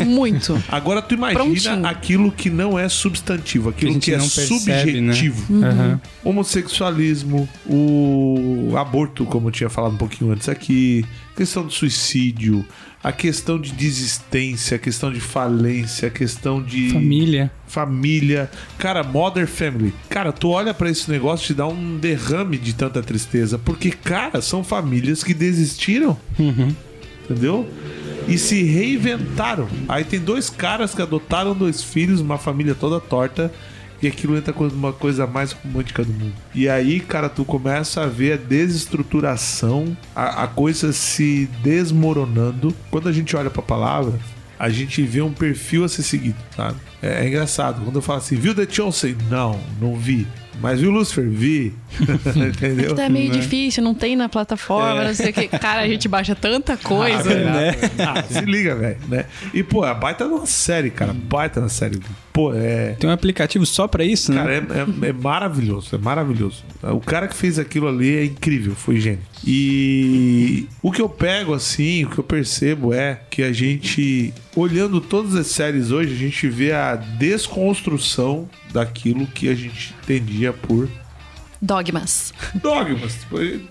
[0.06, 0.62] Muito.
[0.68, 1.86] Agora tu imagina Prontinho.
[1.86, 5.14] aquilo que não é substantivo, aquilo que, é percebe, né?
[5.14, 5.64] subjetivo.
[5.64, 6.02] Aham.
[6.24, 11.06] Homossexualismo, o aborto, como eu tinha falado um pouquinho antes aqui,
[11.36, 12.66] questão do suicídio,
[13.04, 17.52] a questão de desistência, a questão de falência, a questão de Família.
[17.68, 18.50] família.
[18.78, 19.94] Cara, Mother Family.
[20.10, 23.92] Cara, tu olha pra esse negócio e te dá um derrame de tanta tristeza, porque
[23.92, 26.18] cara, são famílias que desistiram.
[27.26, 27.70] Entendeu?
[28.28, 29.68] E se reinventaram.
[29.90, 33.52] Aí tem dois caras que adotaram dois filhos, uma família toda torta.
[34.04, 36.34] E aquilo entra como uma coisa mais romântica do mundo.
[36.54, 42.76] E aí, cara, tu começa a ver a desestruturação, a, a coisa se desmoronando.
[42.92, 44.20] Quando a gente olha pra palavra,
[44.60, 46.76] a gente vê um perfil a ser seguido, sabe?
[47.02, 47.82] É, é engraçado.
[47.82, 49.16] Quando eu falo assim, viu The Chosen?
[49.30, 50.28] Não, não vi.
[50.62, 51.30] Mas viu Lucifer?
[51.30, 51.74] Vi.
[52.36, 52.96] Entendeu?
[52.96, 55.48] Tá meio difícil, não tem na plataforma, não sei o que.
[55.48, 57.34] Cara, a gente baixa tanta coisa.
[57.34, 57.72] né?
[58.00, 59.26] Ah, se liga, velho, né?
[59.54, 61.14] E, pô, a baita numa série, cara.
[61.14, 62.00] Baita na série.
[62.34, 62.94] Pô, é.
[63.00, 64.42] Tem um aplicativo só pra isso, né?
[64.42, 64.58] Cara, é,
[65.06, 66.64] é- é maravilhoso, é maravilhoso.
[66.82, 69.22] O cara que fez aquilo ali é incrível, foi gênio.
[69.46, 75.00] E o que eu pego, assim, o que eu percebo é que a gente, olhando
[75.00, 80.90] todas as séries hoje, a gente vê a desconstrução daquilo que a gente entendia por
[81.62, 82.34] Dogmas.
[82.56, 83.16] dogmas.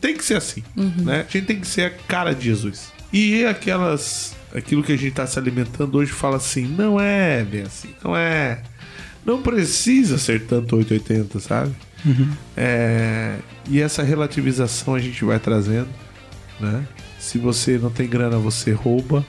[0.01, 1.27] Tem que ser assim, né?
[1.29, 2.93] A gente tem que ser a cara de Jesus.
[3.13, 4.35] E aquelas...
[4.55, 8.17] Aquilo que a gente tá se alimentando hoje fala assim, não é bem assim, não
[8.17, 8.63] é...
[9.25, 11.73] Não precisa ser tanto 880, sabe?
[12.57, 13.37] É,
[13.69, 15.89] e essa relativização a gente vai trazendo,
[16.59, 16.85] né?
[17.21, 19.25] Se você não tem grana, você rouba.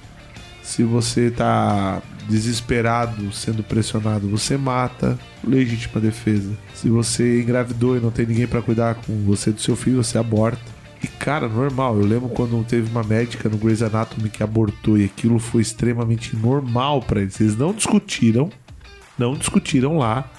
[0.63, 5.19] Se você tá desesperado, sendo pressionado, você mata.
[5.45, 6.51] Legítima defesa.
[6.74, 10.17] Se você engravidou e não tem ninguém pra cuidar com você do seu filho, você
[10.17, 10.63] aborta.
[11.04, 11.99] E cara, normal.
[11.99, 16.36] Eu lembro quando teve uma médica no Grey's Anatomy que abortou e aquilo foi extremamente
[16.36, 17.39] normal pra eles.
[17.41, 18.49] Eles não discutiram,
[19.18, 20.32] não discutiram lá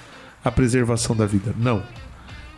[0.43, 1.55] a preservação da vida.
[1.59, 1.83] Não.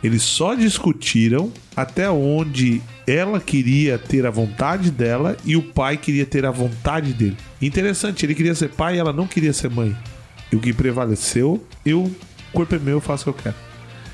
[0.01, 6.25] Eles só discutiram até onde ela queria ter a vontade dela e o pai queria
[6.25, 7.35] ter a vontade dele.
[7.61, 9.95] Interessante, ele queria ser pai e ela não queria ser mãe.
[10.51, 12.15] E o que prevaleceu, eu, o
[12.53, 13.55] corpo é meu, eu faço o que eu quero.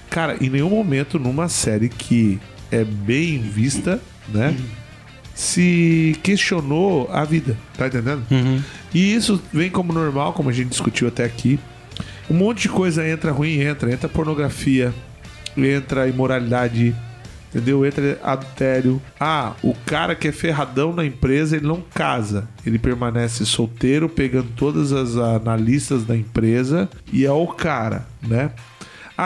[0.10, 2.40] Cara, em nenhum momento numa série que
[2.74, 4.56] é bem vista, né?
[5.36, 8.24] Se questionou a vida, tá entendendo?
[8.94, 11.60] E isso vem como normal, como a gente discutiu até aqui.
[12.30, 13.92] Um monte de coisa entra ruim, entra.
[13.92, 14.94] Entra pornografia,
[15.58, 16.96] entra imoralidade,
[17.50, 17.86] entendeu?
[17.86, 19.02] Entra adultério.
[19.20, 22.48] Ah, o cara que é ferradão na empresa, ele não casa.
[22.66, 28.52] Ele permanece solteiro, pegando todas as analistas da empresa e é o cara, né?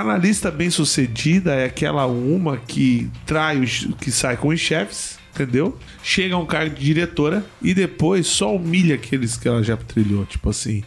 [0.02, 5.78] Analista bem sucedida é aquela uma que trai os, que sai com os chefes, entendeu?
[6.04, 10.26] Chega a um cargo de diretora e depois só humilha aqueles que ela já trilhou,
[10.26, 10.84] tipo assim,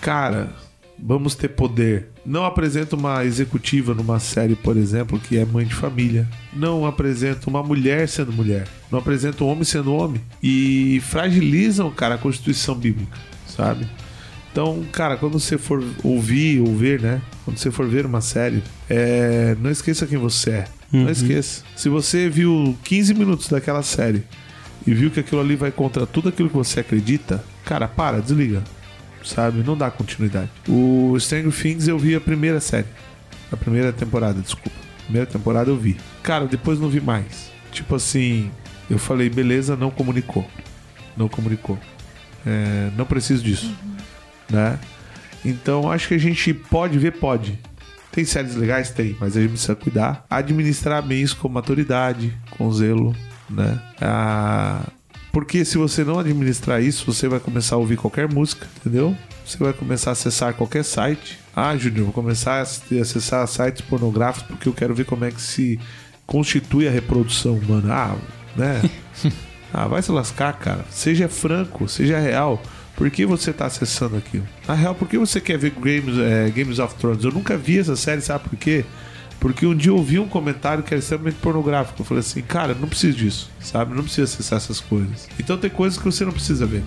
[0.00, 0.54] cara,
[0.98, 2.08] vamos ter poder.
[2.24, 6.26] Não apresenta uma executiva numa série, por exemplo, que é mãe de família.
[6.52, 8.66] Não apresenta uma mulher sendo mulher.
[8.90, 10.22] Não apresenta um homem sendo homem.
[10.42, 13.86] E fragilizam, cara, a Constituição Bíblica, sabe?
[14.50, 17.20] Então, cara, quando você for ouvir ou ver, né?
[17.44, 19.56] Quando você for ver uma série, é...
[19.60, 20.64] não esqueça quem você é.
[20.92, 21.64] Não esqueça.
[21.74, 24.22] Se você viu 15 minutos daquela série
[24.86, 28.62] e viu que aquilo ali vai contra tudo aquilo que você acredita, cara, para, desliga.
[29.24, 29.62] Sabe?
[29.64, 30.50] Não dá continuidade.
[30.68, 32.86] O Stranger Things eu vi a primeira série.
[33.50, 34.78] A primeira temporada, desculpa.
[35.00, 35.96] A primeira temporada eu vi.
[36.22, 37.50] Cara, depois não vi mais.
[37.72, 38.50] Tipo assim,
[38.88, 40.46] eu falei, beleza, não comunicou.
[41.16, 41.78] Não comunicou.
[42.46, 43.74] É, não preciso disso.
[44.50, 44.78] Né?
[45.44, 47.58] Então acho que a gente pode ver, pode.
[48.10, 48.90] Tem séries legais?
[48.90, 50.24] Tem, mas a gente precisa cuidar.
[50.30, 53.14] Administrar bem isso com maturidade, com zelo,
[53.50, 53.80] né?
[54.00, 54.86] Ah,
[55.32, 59.16] porque se você não administrar isso, você vai começar a ouvir qualquer música, entendeu?
[59.44, 61.40] Você vai começar a acessar qualquer site.
[61.56, 65.42] Ah, Júnior, vou começar a acessar sites pornográficos porque eu quero ver como é que
[65.42, 65.80] se
[66.24, 67.92] constitui a reprodução humana.
[67.92, 68.16] Ah,
[68.56, 68.80] né?
[69.74, 70.84] ah, vai se lascar, cara.
[70.88, 72.62] Seja franco, seja real.
[72.96, 74.46] Por que você tá acessando aquilo?
[74.68, 77.24] Na real, por que você quer ver Games, é, Games of Thrones?
[77.24, 78.84] Eu nunca vi essa série, sabe por quê?
[79.40, 82.00] Porque um dia eu ouvi um comentário que era extremamente pornográfico.
[82.00, 83.94] Eu falei assim, cara, não preciso disso, sabe?
[83.94, 85.28] Não precisa acessar essas coisas.
[85.38, 86.82] Então tem coisas que você não precisa ver.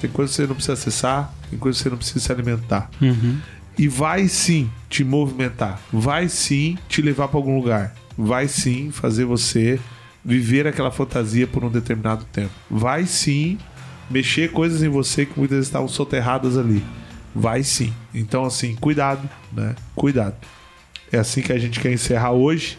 [0.00, 2.90] Tem coisas que você não precisa acessar, tem coisas que você não precisa se alimentar.
[3.80, 9.24] e vai sim te movimentar, vai sim te levar para algum lugar, vai sim fazer
[9.24, 9.80] você
[10.22, 13.56] viver aquela fantasia por um determinado tempo, vai sim
[14.10, 16.84] mexer coisas em você que muitas vezes estavam soterradas ali,
[17.34, 17.94] vai sim.
[18.12, 19.74] Então assim, cuidado, né?
[19.94, 20.34] Cuidado.
[21.12, 22.76] É assim que a gente quer encerrar hoje.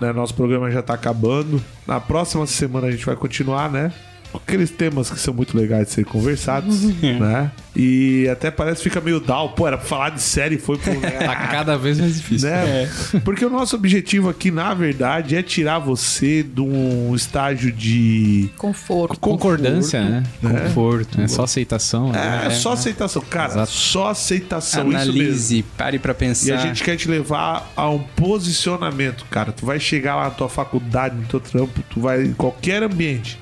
[0.00, 0.12] Né?
[0.12, 1.62] Nosso programa já está acabando.
[1.86, 3.92] Na próxima semana a gente vai continuar, né?
[4.34, 7.50] Aqueles temas que são muito legais de ser conversados, né?
[7.74, 9.50] E até parece que fica meio down.
[9.50, 10.98] Pô, era pra falar de série e foi pro...
[11.00, 12.48] Tá cada vez mais difícil.
[12.48, 12.90] né?
[13.24, 19.20] Porque o nosso objetivo aqui, na verdade, é tirar você de um estágio de Conforto.
[19.20, 20.24] Concordância, né?
[20.42, 20.60] né?
[20.60, 21.20] Conforto.
[21.20, 22.14] É só aceitação.
[22.14, 22.50] É, né?
[22.50, 23.52] só aceitação, cara.
[23.52, 23.70] Exato.
[23.70, 25.12] Só aceitação, isso mesmo.
[25.22, 26.48] Analise, pare pra pensar.
[26.48, 29.52] E a gente quer te levar a um posicionamento, cara.
[29.52, 33.38] Tu vai chegar lá na tua faculdade, no teu trampo, tu vai em qualquer ambiente.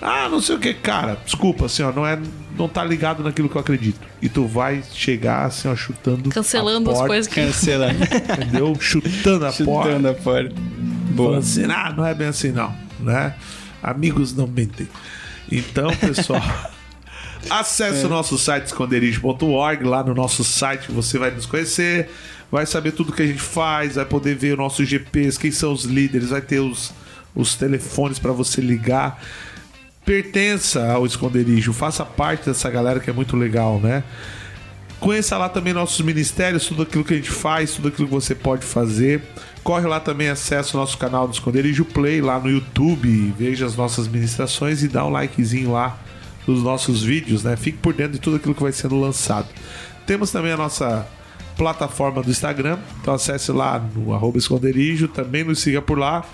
[0.00, 1.18] Ah, não sei o que, cara.
[1.24, 2.18] Desculpa, assim, ó, não é,
[2.56, 4.00] não tá ligado naquilo que eu acredito.
[4.22, 7.40] E tu vai chegar assim, ó, chutando Cancelando a as porta, coisas que.
[7.40, 7.92] Cancela.
[7.92, 8.76] entendeu?
[8.78, 9.90] Chutando a porta.
[9.90, 10.54] Chutando a porta.
[10.54, 11.38] Falando Boa.
[11.38, 13.34] assim, ah, não é bem assim não, né?
[13.82, 14.88] Amigos não mentem.
[15.50, 16.42] Então, pessoal,
[17.50, 19.84] acesse o nosso site esconderijo.org.
[19.84, 22.08] Lá no nosso site você vai nos conhecer,
[22.52, 25.72] vai saber tudo que a gente faz, vai poder ver os nossos GPs, quem são
[25.72, 26.92] os líderes, vai ter os,
[27.34, 29.20] os telefones para você ligar.
[30.08, 34.02] Pertença ao esconderijo, faça parte dessa galera que é muito legal, né?
[34.98, 38.34] Conheça lá também nossos ministérios, tudo aquilo que a gente faz, tudo aquilo que você
[38.34, 39.20] pode fazer.
[39.62, 43.76] Corre lá também, acessa o nosso canal do Esconderijo Play lá no YouTube, veja as
[43.76, 45.98] nossas ministrações e dá um likezinho lá
[46.46, 47.54] nos nossos vídeos, né?
[47.54, 49.48] Fique por dentro de tudo aquilo que vai sendo lançado.
[50.06, 51.06] Temos também a nossa
[51.54, 56.24] plataforma do Instagram, então acesse lá no arroba esconderijo, também nos siga por lá.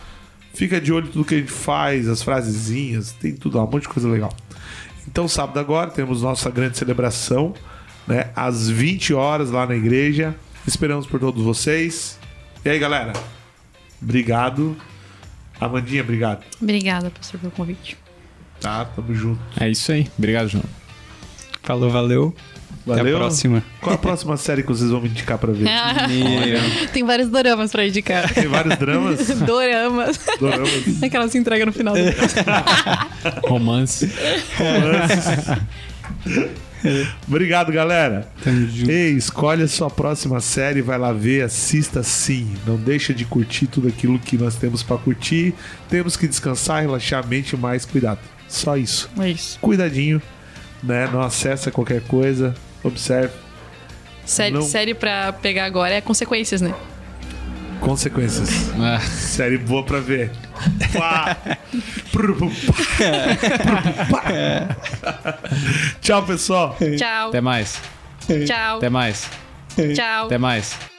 [0.55, 3.83] Fica de olho tudo que a gente faz, as frasezinhas, tem tudo lá, um monte
[3.83, 4.33] de coisa legal.
[5.07, 7.53] Então, sábado agora, temos nossa grande celebração,
[8.07, 8.31] né?
[8.35, 10.35] Às 20 horas lá na igreja.
[10.67, 12.19] Esperamos por todos vocês.
[12.65, 13.13] E aí, galera?
[14.01, 14.77] Obrigado.
[15.61, 16.45] Amandinha, obrigado.
[16.61, 17.99] Obrigada, pastor, pelo convite.
[18.61, 19.41] Tá, tamo junto.
[19.61, 20.09] É isso aí.
[20.17, 20.65] Obrigado, João.
[21.63, 22.35] Falou, valeu.
[22.87, 23.17] Até Valeu.
[23.17, 23.65] a próxima.
[23.81, 25.67] Qual a próxima série que vocês vão me indicar pra ver?
[26.93, 28.33] Tem vários doramas pra indicar.
[28.33, 29.27] Tem vários dramas.
[29.41, 30.21] Doramas.
[30.39, 31.03] Doramas.
[31.03, 31.95] Aquela se entrega no final.
[33.49, 34.11] Romance.
[37.27, 38.29] Obrigado, galera.
[38.43, 38.91] Tamo junto.
[38.91, 42.55] Ei, escolhe a sua próxima série, vai lá ver, assista sim.
[42.67, 45.55] Não deixa de curtir tudo aquilo que nós temos pra curtir.
[45.89, 48.21] Temos que descansar, relaxar a mente, mas cuidado.
[48.47, 49.09] Só isso.
[49.19, 49.59] É isso.
[49.61, 50.21] Cuidadinho,
[50.83, 51.09] né?
[51.11, 52.55] Não acessa qualquer coisa.
[52.85, 53.33] Observe.
[54.25, 54.63] Série, Não.
[54.63, 56.73] série pra pegar agora é consequências, né?
[57.81, 58.71] Consequências.
[58.81, 60.31] Ah, Série boa pra ver.
[60.97, 61.37] Pá.
[64.11, 64.77] Pá.
[66.01, 66.77] Tchau, pessoal.
[66.97, 67.29] Tchau.
[67.29, 67.81] até mais.
[68.47, 68.77] Tchau.
[68.79, 69.29] Até mais.
[69.95, 70.27] Tchau.
[70.27, 70.94] Até mais.